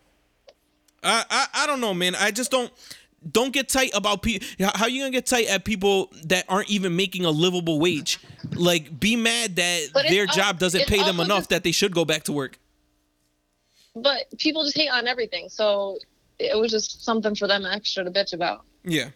[1.03, 2.15] I, I I don't know, man.
[2.15, 2.71] I just don't
[3.31, 4.47] don't get tight about people.
[4.75, 8.21] How you gonna get tight at people that aren't even making a livable wage?
[8.55, 12.05] Like, be mad that their job doesn't pay them enough just- that they should go
[12.05, 12.59] back to work.
[13.97, 15.99] But people just hate on everything, so
[16.39, 18.65] it was just something for them extra to bitch about.
[18.85, 19.09] Yeah.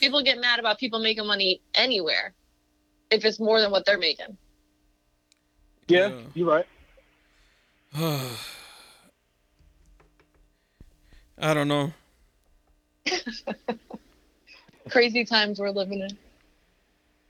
[0.00, 2.32] People get mad about people making money anywhere
[3.10, 4.38] if it's more than what they're making.
[5.86, 6.20] Yeah, Yeah.
[6.34, 6.66] you're right.
[7.96, 8.36] I
[11.54, 11.92] don't know.
[14.90, 16.10] Crazy times we're living in.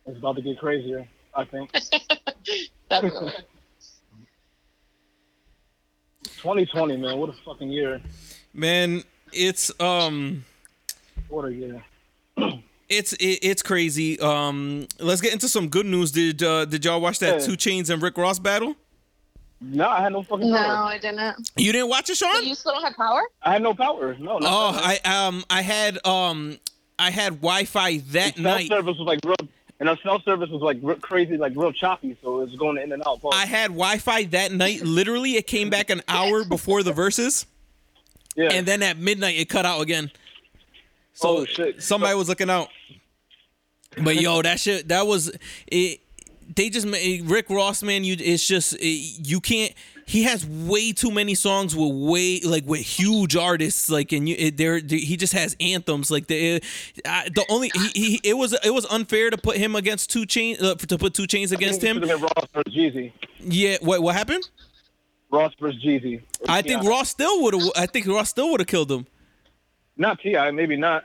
[0.06, 1.06] It's about to get crazier.
[1.34, 1.70] I think.
[2.90, 3.32] Definitely.
[6.24, 7.18] 2020, man.
[7.18, 8.00] What a fucking year.
[8.52, 10.44] Man, it's um
[11.28, 11.84] What a year.
[12.88, 14.18] it's it, it's crazy.
[14.20, 16.10] Um let's get into some good news.
[16.10, 17.46] Did uh did y'all watch that Yeah.
[17.46, 18.74] 2 Chainz and Rick Ross battle?
[19.60, 20.86] No, I had no fucking no, power.
[20.86, 21.50] I didn't.
[21.56, 22.44] You didn't watch it, Sean?
[22.44, 23.22] You still don't have power?
[23.42, 24.16] I had no power.
[24.18, 24.38] No.
[24.38, 25.00] not Oh, that.
[25.04, 26.58] I um I had um
[26.98, 28.68] I had Wi-Fi that cell night.
[28.68, 29.36] service was like real,
[29.78, 32.16] and our cell service was like real crazy, like real choppy.
[32.22, 33.20] So it was going in and out.
[33.32, 34.80] I had Wi-Fi that night.
[34.84, 37.44] Literally, it came back an hour before the verses,
[38.36, 38.48] yeah.
[38.52, 40.10] and then at midnight it cut out again.
[41.12, 41.82] So Oh, shit.
[41.82, 42.68] somebody was looking out.
[44.02, 45.30] But yo, that shit that was
[45.66, 46.00] it.
[46.54, 48.04] They just made Rick Ross, man.
[48.04, 49.72] You, it's just you can't.
[50.06, 54.50] He has way too many songs with way like with huge artists, like and you,
[54.50, 56.10] there he just has anthems.
[56.10, 56.60] Like the
[57.04, 60.56] the only he, he it was it was unfair to put him against two chain
[60.60, 62.00] uh, to put 2 Chainz against him.
[62.00, 63.12] Ross versus Jeezy.
[63.38, 64.48] Yeah, what what happened?
[65.30, 66.22] Ross versus Jeezy.
[66.48, 67.70] I think Ross still would have.
[67.76, 69.06] I think Ross still would have killed him.
[69.96, 71.04] Not T.I., maybe not.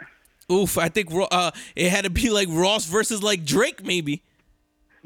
[0.52, 4.24] Oof, I think uh, it had to be like Ross versus like Drake, maybe.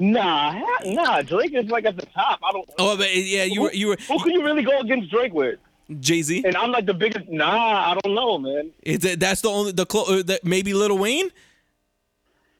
[0.00, 1.20] Nah, nah.
[1.20, 2.40] Drake is like at the top.
[2.42, 2.68] I don't.
[2.78, 5.58] Oh, but yeah, you were you were Who can you really go against Drake with?
[5.98, 6.42] Jay Z.
[6.44, 7.28] And I'm like the biggest.
[7.28, 8.70] Nah, I don't know, man.
[8.82, 11.30] Is that that's the only the clo- uh, that maybe Lil Wayne?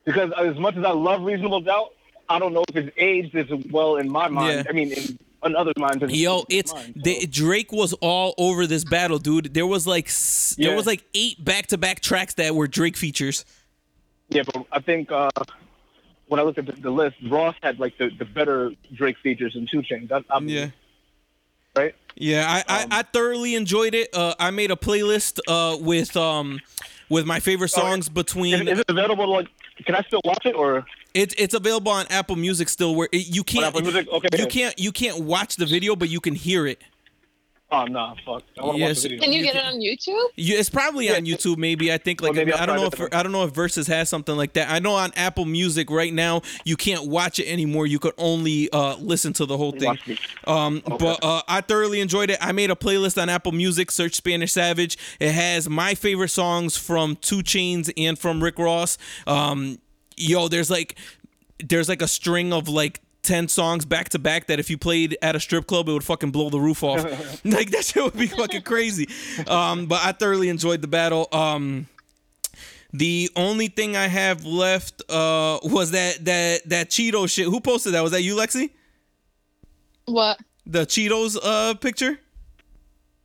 [0.04, 1.94] Because as much as I love Reasonable Doubt,
[2.28, 4.64] I don't know if it's aged as well in my mind.
[4.64, 4.70] Yeah.
[4.70, 6.10] I mean, in, in mind.
[6.10, 7.00] Yo, it's mine, so.
[7.02, 9.54] the, Drake was all over this battle, dude.
[9.54, 12.96] There was like s there was like eight back to back tracks that were Drake
[12.96, 13.44] features.
[14.28, 15.30] Yeah, but I think uh,
[16.30, 19.56] when I looked at the, the list, Ross had like the, the better Drake features
[19.56, 20.12] in 2 Chainz.
[20.12, 20.66] I believe, Yeah.
[21.76, 21.94] Right.
[22.16, 24.14] Yeah, I, Um, I, I thoroughly enjoyed it.
[24.14, 26.60] Uh, I made a playlist uh, with um
[27.08, 28.68] with my favorite songs Is, between.
[28.68, 29.28] is it available?
[29.28, 29.48] Like,
[29.84, 30.84] can I still watch it or?
[31.14, 32.94] It's it's available on Apple Music still.
[32.94, 33.74] Where it, you can't?
[33.74, 34.28] Okay.
[34.38, 36.80] you can't you can't watch the video, but you can hear it.
[37.72, 38.42] Oh no, fuck.
[38.58, 38.88] I want to Yes.
[38.96, 39.22] watch the video.
[39.24, 40.24] Can you You get it on YouTube?
[40.36, 41.56] You, it's probably on YouTube.
[41.56, 43.14] Maybe I think like Well, I'll I don't know if.
[43.14, 44.70] I don't know if Verzuz has something like that.
[44.70, 47.86] I know on Apple Music right now you can't watch it anymore.
[47.86, 49.84] You could only uh, listen to the whole thing.
[49.84, 50.18] Watch it.
[50.48, 52.38] Um, but uh, I thoroughly enjoyed it.
[52.40, 53.90] I made a playlist on Apple Music.
[53.92, 54.98] Search Spanish Savage.
[55.20, 58.98] It has my favorite songs from 2 Chainz and from Rick Ross.
[59.28, 59.78] Um,
[60.16, 60.98] yo, there's like
[61.64, 65.16] there's like a string of like 10 songs back to back that if you played
[65.22, 67.04] at a strip club it would fucking blow the roof off
[67.44, 69.06] like that shit would be fucking crazy
[69.46, 71.86] um but i thoroughly enjoyed the battle um
[72.92, 77.92] the only thing i have left uh was that that that cheeto shit who posted
[77.94, 78.70] that was that you lexi
[80.06, 80.38] What?
[80.66, 82.18] the cheetos uh picture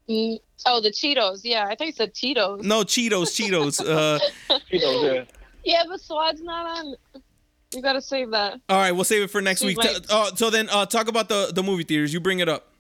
[0.08, 1.42] Mm, Oh, the Cheetos.
[1.44, 2.62] Yeah, I thought you said Cheetos.
[2.64, 4.20] no cheetos cheetos uh
[4.72, 5.24] Cheetos, yeah.
[5.64, 6.96] Yeah, but Swad's not on.
[7.76, 8.60] You gotta save that.
[8.70, 10.86] all right we'll save it for next She's week like- T- uh, so then uh
[10.86, 12.72] talk about the the movie theaters you bring it up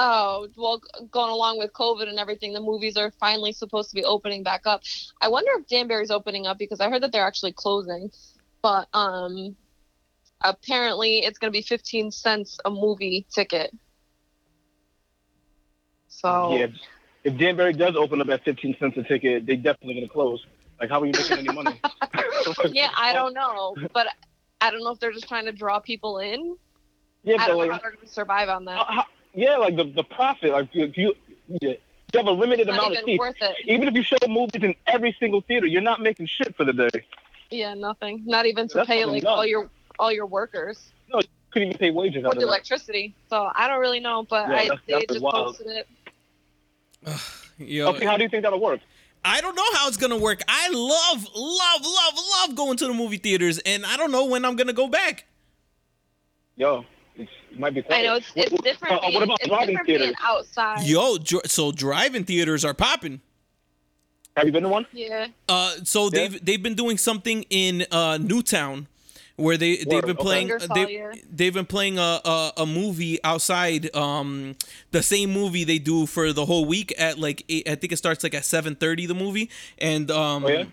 [0.00, 0.80] Oh, well,
[1.10, 4.64] going along with COVID and everything, the movies are finally supposed to be opening back
[4.64, 4.82] up.
[5.20, 8.08] I wonder if Danbury's opening up because I heard that they're actually closing.
[8.62, 9.56] But um
[10.40, 13.72] apparently it's going to be 15 cents a movie ticket.
[16.06, 16.66] So Yeah.
[17.24, 20.46] If Danbury does open up at 15 cents a ticket, they definitely gonna close.
[20.80, 21.80] Like, how are you making any money?
[22.70, 24.06] yeah, I don't know, but
[24.60, 26.56] I don't know if they're just trying to draw people in.
[27.24, 28.80] Yeah, I but don't know how they're going to survive on how- that.
[28.80, 31.14] Uh, how- yeah, like the the profit, like if you
[31.60, 31.76] you
[32.14, 33.18] have a limited It's not amount of even seats.
[33.20, 33.56] worth it.
[33.66, 36.72] Even if you show movies in every single theater, you're not making shit for the
[36.72, 37.04] day.
[37.50, 38.22] Yeah, nothing.
[38.24, 39.26] Not even to That's pay like nuts.
[39.36, 39.68] all your
[39.98, 40.74] all your your
[41.12, 41.20] You
[41.50, 43.14] couldn't even pay wages or the electricity.
[43.28, 45.56] So I don't really know, but Yeah, I that's- they just wild.
[45.58, 45.88] posted it.
[47.58, 48.80] Yo, Okay, how do you think that'll work?
[49.24, 50.40] I don't know how it's gonna work.
[50.48, 54.44] I love, love, love, love going to the movie theaters, and I don't know when
[54.44, 55.26] I'm gonna go back.
[56.56, 56.84] Yo,
[57.16, 57.84] it might be.
[57.90, 58.94] I know it's it's What- different.
[58.94, 60.14] uh, being, what about it's driving theaters?
[60.22, 60.82] outside.
[60.86, 63.20] Yo, dr- so drive-in theaters are popping.
[64.36, 64.86] Have you been to one?
[64.92, 65.28] Yeah.
[65.48, 66.10] Uh, so Yeah.
[66.10, 68.86] they've they've been doing something in uh, Newtown,
[69.38, 73.94] where they they've been playing they, they've been playing a, a a movie outside.
[73.94, 74.56] Um,
[74.90, 77.96] the same movie they do for the whole week at like eight, I think it
[77.98, 79.06] starts like at seven thirty.
[79.06, 80.64] The movie and um, Oh, yeah?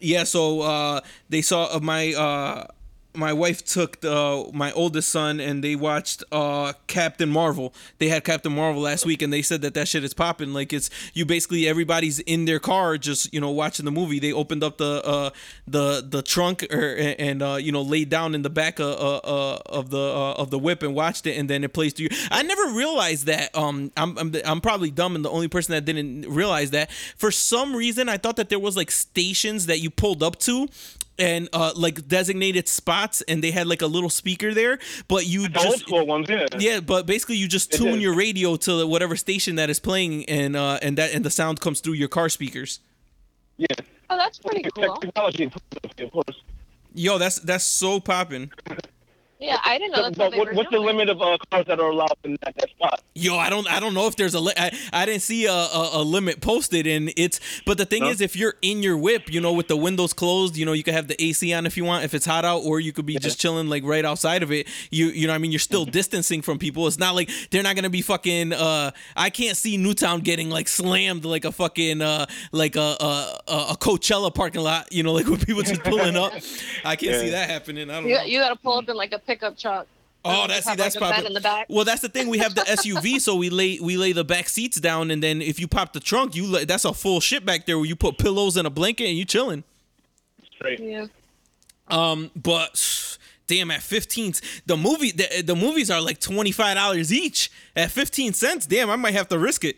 [0.00, 0.24] yeah.
[0.24, 2.66] So uh, they saw uh, my uh.
[3.14, 7.72] My wife took the, my oldest son and they watched uh, Captain Marvel.
[7.98, 10.52] They had Captain Marvel last week and they said that that shit is popping.
[10.52, 14.18] Like it's you basically everybody's in their car just you know watching the movie.
[14.18, 15.30] They opened up the uh,
[15.66, 19.16] the the trunk or, and uh, you know laid down in the back of, uh,
[19.18, 21.98] uh, of the uh, of the whip and watched it and then it plays.
[21.98, 22.08] You.
[22.30, 23.54] I never realized that.
[23.56, 26.90] Um, I'm, I'm I'm probably dumb and the only person that didn't realize that.
[26.90, 30.68] For some reason, I thought that there was like stations that you pulled up to
[31.18, 35.48] and uh like designated spots and they had like a little speaker there but you
[35.48, 36.46] The old just school ones, yeah.
[36.58, 40.56] yeah but basically you just tune your radio to whatever station that is playing and
[40.56, 42.80] uh and that and the sound comes through your car speakers
[43.56, 43.66] Yeah.
[44.10, 44.96] Oh, that's pretty cool.
[44.96, 45.50] Technology,
[45.98, 46.42] of course.
[46.94, 48.50] yo that's that's so popping
[49.44, 51.78] Yeah, I didn't know that's But what, were what's the limit of uh, cars that
[51.78, 53.02] are allowed in that, that spot?
[53.14, 55.52] Yo, I don't, I don't know if there's a, li- I, I didn't see a,
[55.52, 58.08] a, a limit posted, and it's, but the thing No?
[58.08, 60.82] is, if you're in your whip, you know, with the windows closed, you know, you
[60.82, 63.06] can have the AC on if you want, if it's hot out, or you could
[63.06, 64.66] be just chilling like right outside of it.
[64.90, 66.86] You, you know, what I mean, you're still distancing from people.
[66.86, 68.52] It's not like they're not gonna be fucking.
[68.54, 73.40] uh I can't see Newtown getting like slammed like a fucking, uh like a a,
[73.72, 74.92] a Coachella parking lot.
[74.92, 76.32] You know, like with people just pulling up.
[76.84, 77.20] I can't Yeah.
[77.20, 77.90] see that happening.
[77.90, 78.22] I don't You, know.
[78.24, 79.86] you gotta pull up in like a pickup truck.
[80.26, 81.66] Oh, that's see, that's like, a probably in the back.
[81.68, 81.84] well.
[81.84, 82.28] That's the thing.
[82.28, 85.42] We have the SUV, so we lay we lay the back seats down, and then
[85.42, 87.94] if you pop the trunk, you lay, that's a full shit back there where you
[87.94, 89.64] put pillows and a blanket and you chilling.
[90.54, 90.80] Straight.
[90.80, 91.06] Yeah.
[91.88, 94.32] Um, but damn, at fifteen,
[94.64, 98.64] the movie the, the movies are like twenty five dollars each at fifteen cents.
[98.64, 99.76] Damn, I might have to risk it.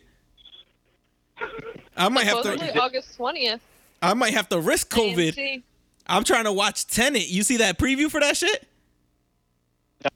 [1.97, 2.81] I might have to.
[2.81, 3.61] August twentieth.
[4.01, 5.65] I might have to risk COVID.
[6.07, 7.29] I'm trying to watch Tenet.
[7.29, 8.69] You see that preview for that shit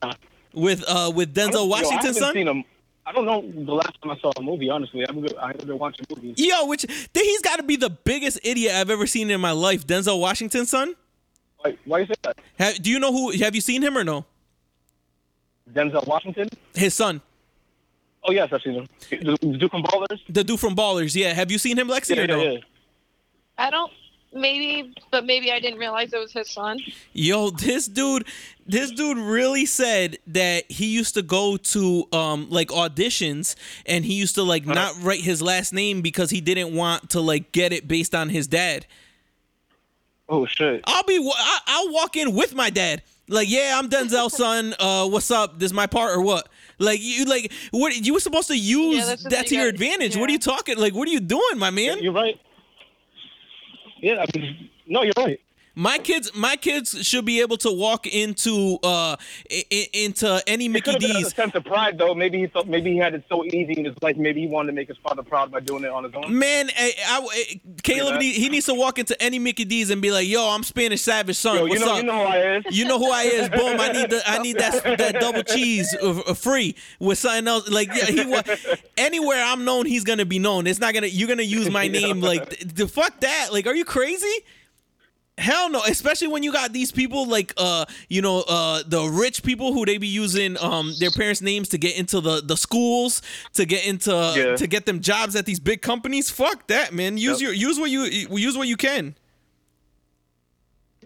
[0.03, 0.12] Nah.
[0.55, 2.64] with uh with I don't- Denzel yo, Washington haven't son.
[3.07, 4.70] I don't know the last time I saw a movie.
[4.70, 6.35] Honestly, I haven't, I haven't been watching movies.
[6.39, 9.85] Yo, which he's got to be the biggest idiot I've ever seen in my life.
[9.87, 10.95] Denzel Washington, son.
[11.59, 12.39] Why, why you say that?
[12.59, 13.31] Have, do you know who?
[13.39, 14.26] Have you seen him or no?
[15.72, 16.49] Denzel Washington?
[16.74, 17.20] His son,
[18.22, 18.87] Oh yes, I've seen him.
[19.11, 20.20] The the Duke from Ballers.
[20.28, 21.14] the dude from Ballers.
[21.16, 22.43] Yeah, have you seen him, Lexi, Yeah, or no?
[22.43, 22.59] yeah, yeah.
[23.59, 23.91] I don't.
[24.33, 26.78] Maybe, but maybe I didn't realize it was his son.
[27.12, 28.26] Yo, this dude,
[28.64, 33.57] this dude really said that he used to go to um like auditions
[33.87, 37.20] and he used to like not write his last name because he didn't want to
[37.20, 38.87] like get it based on his dad.
[40.28, 40.83] Oh shit.
[40.87, 43.03] I'll be I- I'll walk in with my dad.
[43.28, 44.74] Like, yeah, I'm Denzel's son.
[44.78, 45.59] Uh, what's up?
[45.59, 46.49] This is my part or what?
[46.78, 49.64] Like you like what you were supposed to use that's just that you to your
[49.66, 50.16] got- advantage.
[50.16, 50.78] What are you talking?
[50.78, 51.99] Like, what are you doing, my man?
[52.01, 52.41] You're right.
[54.01, 55.41] Yeah, I mean, no, you're right.
[55.77, 59.16] My kids, my kids should be able to walk into uh
[59.51, 61.35] i- into any Mickey have been a D's.
[61.35, 62.14] sense of pride, though.
[62.14, 64.16] Maybe he thought maybe he had it so easy in his life.
[64.16, 66.37] Maybe he wanted to make his father proud by doing it on his own.
[66.37, 68.21] Man, I, I- I- Caleb, that.
[68.21, 71.03] need, he needs to walk into any Mickey D's and be like, "Yo, I'm Spanish
[71.03, 71.57] Savage son.
[71.57, 71.97] Yo, you What's know, up?
[71.99, 72.64] you know who I is.
[72.79, 73.49] You know who I is.
[73.49, 73.81] Boom.
[73.81, 77.68] I need the I need that that double cheese uh, uh, free with something else.
[77.71, 80.66] Like yeah, he anywhere I'm known, he's gonna be known.
[80.66, 83.49] It's not gonna you're gonna use my name like the th- fuck that.
[83.53, 84.27] Like, are you crazy?
[85.41, 89.43] Hell no, especially when you got these people like uh you know uh the rich
[89.43, 93.22] people who they be using um their parents' names to get into the the schools
[93.55, 94.57] to get into Yeah.
[94.57, 96.28] to get them jobs at these big companies.
[96.30, 97.16] Fuck that, man.
[97.16, 97.47] Use Yep.
[97.47, 99.14] your use what you use what you can.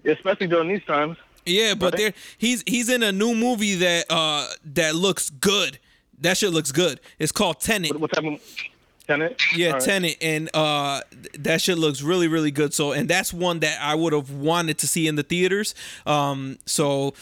[0.04, 1.16] Especially during these times.
[1.46, 5.78] Yeah, but there he's he's in a new movie that uh that looks good.
[6.20, 7.00] That shit looks good.
[7.18, 7.92] It's called Tenet.
[7.92, 8.40] What, what type of
[9.06, 9.40] tenant?
[9.54, 9.82] Yeah, All right.
[9.82, 11.00] Tenet, and uh,
[11.38, 12.74] that shit looks really, really good.
[12.74, 15.74] So, and that's one that I would have wanted to see in the theaters.
[16.06, 17.14] Um, so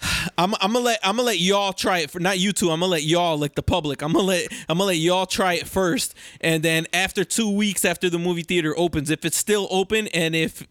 [0.38, 2.70] I'm, I'm gonna let I'm gonna let y'all try it for not you two.
[2.70, 4.02] I'm gonna let y'all like the public.
[4.02, 7.84] I'm gonna let I'm gonna let y'all try it first, and then after two weeks
[7.84, 10.66] after the movie theater opens, if it's still open and if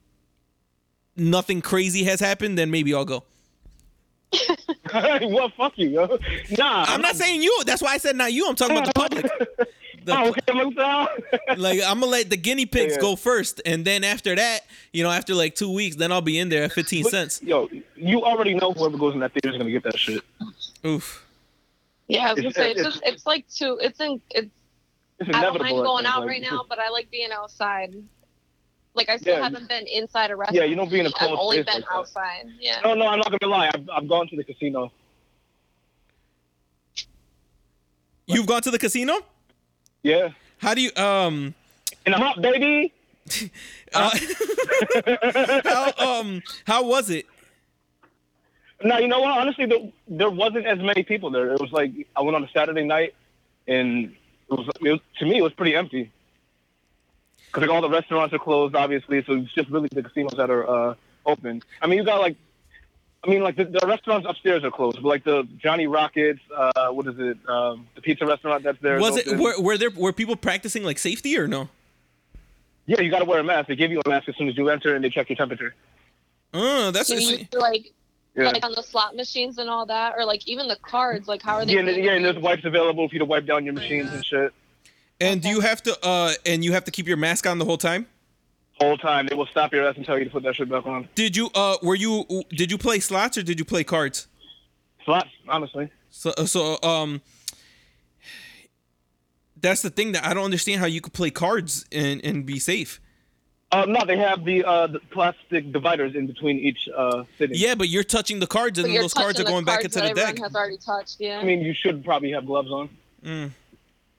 [1.15, 3.23] nothing crazy has happened, then maybe I'll go.
[4.91, 5.53] what?
[5.53, 6.19] Fuck you, yo.
[6.57, 6.85] Nah.
[6.87, 7.63] I'm not saying you.
[7.65, 8.47] That's why I said not you.
[8.47, 9.69] I'm talking about the public.
[10.07, 11.07] The- Oh, okay, I'm down.
[11.57, 13.01] like I'm gonna let the guinea pigs Yeah.
[13.01, 14.61] go first, and then after that,
[14.93, 17.41] you know, after like two weeks, then I'll be in there at 15 cents.
[17.43, 20.23] Yo, you already know whoever goes in that theater is gonna get that shit.
[20.85, 21.25] Oof.
[22.07, 23.77] Yeah, I was gonna It's- say it's it's- just it's like two.
[23.81, 24.47] It's in it's.
[25.19, 27.93] It's I don't mind going out like, right now, but I like being outside.
[28.93, 30.55] Like I still Yeah, haven't been inside a restaurant.
[30.55, 31.91] Yeah, you don't be in a I've only been like that.
[31.91, 32.45] outside.
[32.61, 32.79] Yeah.
[32.83, 33.69] No, no, I'm not gonna lie.
[33.73, 34.89] I've, I've gone to the casino.
[38.25, 39.19] You've gone to the casino?
[40.07, 40.29] Yeah.
[40.59, 41.53] How do you um
[42.05, 42.93] And I'm up, baby.
[43.93, 44.09] uh,
[45.65, 47.25] how um how was it?
[48.81, 49.37] No, you know what?
[49.37, 51.51] Honestly, there, there wasn't as many people there.
[51.51, 53.15] It was like I went on a Saturday night,
[53.67, 54.15] and
[54.49, 56.09] it was, it was to me it was pretty empty.
[57.47, 60.49] Because like all the restaurants are closed, obviously, so it's just really the casinos that
[60.49, 61.63] are uh, open.
[61.81, 62.37] I mean, you got like,
[63.27, 66.89] I mean, like the, the restaurants upstairs are closed, but like the Johnny Rockets, uh,
[66.91, 67.37] what is it?
[67.49, 68.99] Um, the pizza restaurant that's there.
[68.99, 69.41] Was it open.
[69.41, 71.67] were, were there were people practicing like safety or no?
[72.85, 73.67] Yeah, you got to wear a mask.
[73.67, 75.75] They give you a mask as soon as you enter, and they check your temperature.
[76.53, 77.91] Uh, that's Do you like
[78.33, 78.51] Yeah.
[78.51, 81.27] like on the slot machines and all that, or like even the cards?
[81.27, 81.73] Like how are they?
[81.73, 84.25] Yeah, and, yeah, and there's wipes available for you to wipe down your machines and
[84.25, 84.53] shit.
[85.19, 87.65] and do you have to uh and you have to keep your mask on the
[87.65, 88.05] whole time?
[88.79, 90.85] Whole time they will stop your ass and tell you to put that shit back
[90.85, 91.07] on.
[91.15, 94.27] Did you uh were you did you play slots or did you play cards?
[95.03, 95.89] Slots, honestly.
[96.09, 97.21] So so um
[99.59, 102.59] that's the thing that I don't understand how you could play cards and and be
[102.59, 103.01] safe.
[103.69, 107.57] Uh, no, they have the, uh, the plastic dividers in between each uh, sitting.
[107.57, 109.99] Yeah, but you're touching the cards and then those cards are touching going back into
[109.99, 110.39] that the deck.
[110.39, 111.39] Has already touched, yeah.
[111.39, 112.89] I mean, you should probably have gloves on.
[113.25, 113.51] Mm.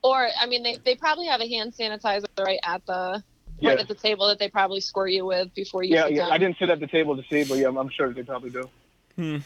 [0.02, 3.22] or I mean, they, they probably have a hand sanitizer right at the
[3.60, 6.12] Yeah, right at the table that they probably squirt you with before you yeah, sit
[6.12, 6.22] yeah.
[6.24, 6.32] down.
[6.32, 8.50] I didn't sit at the table to see, but yeah, I'm, I'm sure they probably
[8.50, 8.68] do.
[9.16, 9.38] Hmm.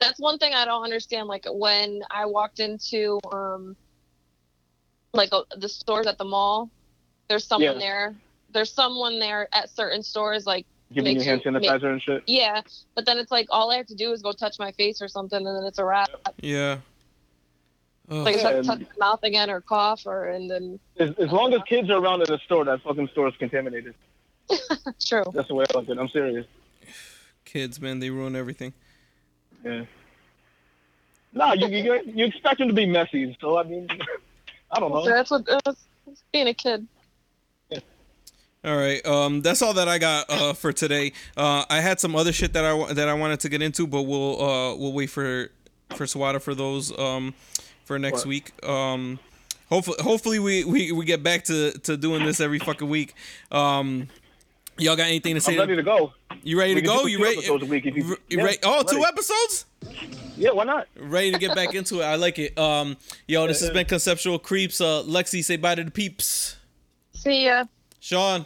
[0.00, 1.26] That's one thing I don't understand.
[1.28, 3.76] Like when I walked into um
[5.12, 6.70] like uh, the stores at the mall,
[7.28, 7.78] there's someone Yeah.
[7.78, 8.14] there.
[8.50, 12.22] There's someone there at certain stores, like Giving you hand you- sanitizer and shit.
[12.26, 12.60] yeah,
[12.94, 15.08] but then it's like all I have to do is go touch my face or
[15.08, 16.10] something, and then it's a wrap.
[16.40, 16.78] Yeah.
[18.10, 18.18] Ugh.
[18.24, 21.30] Like I just have touch my mouth again or cough or and then As, as
[21.32, 23.94] long as kids are around in the store, that fucking store is contaminated.
[25.04, 25.24] true.
[25.32, 25.98] That's the way I look at it.
[25.98, 26.46] I'm serious.
[27.46, 28.74] Kids, man, they ruin everything.
[29.64, 29.84] Yeah.
[31.32, 33.88] No, you, you you expect them to be messy, so I mean,
[34.70, 35.04] I don't So know.
[35.04, 35.80] that's what that's
[36.32, 36.86] being a kid.
[38.64, 41.12] All right, um, that's all that I got uh, for today.
[41.36, 43.86] Uh, I had some other shit that I wa- that I wanted to get into,
[43.86, 45.50] but we'll uh, we'll wait for
[45.90, 47.34] for Sawada for those um,
[47.84, 48.26] for next What?
[48.26, 48.64] week.
[48.68, 49.18] Um,
[49.68, 53.14] hopefully, hopefully we, we, we get back to, to doing this every fucking week.
[53.52, 54.08] Um,
[54.78, 55.52] y'all got anything to say?
[55.54, 56.12] I'm ready to go.
[56.42, 57.06] you ready to We can go?
[57.06, 57.36] You two ready?
[57.38, 58.58] episodes a week if you- you yeah, ready?
[58.62, 59.06] Oh, two ready.
[59.08, 59.66] episodes.
[60.36, 60.88] Yeah, why not?
[60.98, 62.04] Ready to get back into it.
[62.04, 62.58] I like it.
[62.58, 62.96] Um,
[63.28, 64.80] yo, this has been conceptual creeps.
[64.80, 66.56] Uh, Lexi, say bye to the peeps.
[67.12, 67.64] See ya.
[68.00, 68.44] Sean.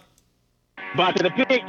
[0.97, 1.65] Bye to the peaks.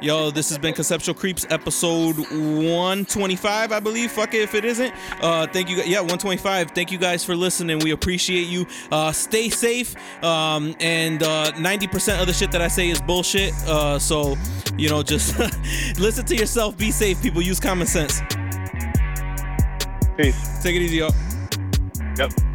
[0.00, 4.12] Yo, this has been Conceptual Creeps episode 125, I believe.
[4.12, 4.94] Fuck it if it isn't.
[5.20, 5.76] Uh, thank you.
[5.78, 6.70] Yeah, 125.
[6.70, 7.80] Thank you guys for listening.
[7.80, 8.64] We appreciate you.
[8.92, 9.96] Uh, stay safe.
[10.22, 13.52] Um, and uh, 90% of the shit that I say is bullshit.
[13.66, 14.36] Uh, so,
[14.76, 15.36] you know, just
[15.98, 16.78] listen to yourself.
[16.78, 17.42] Be safe, people.
[17.42, 18.20] Use common sense.
[20.16, 20.62] Peace.
[20.62, 21.14] Take it easy, y'all.
[22.16, 22.47] Yep.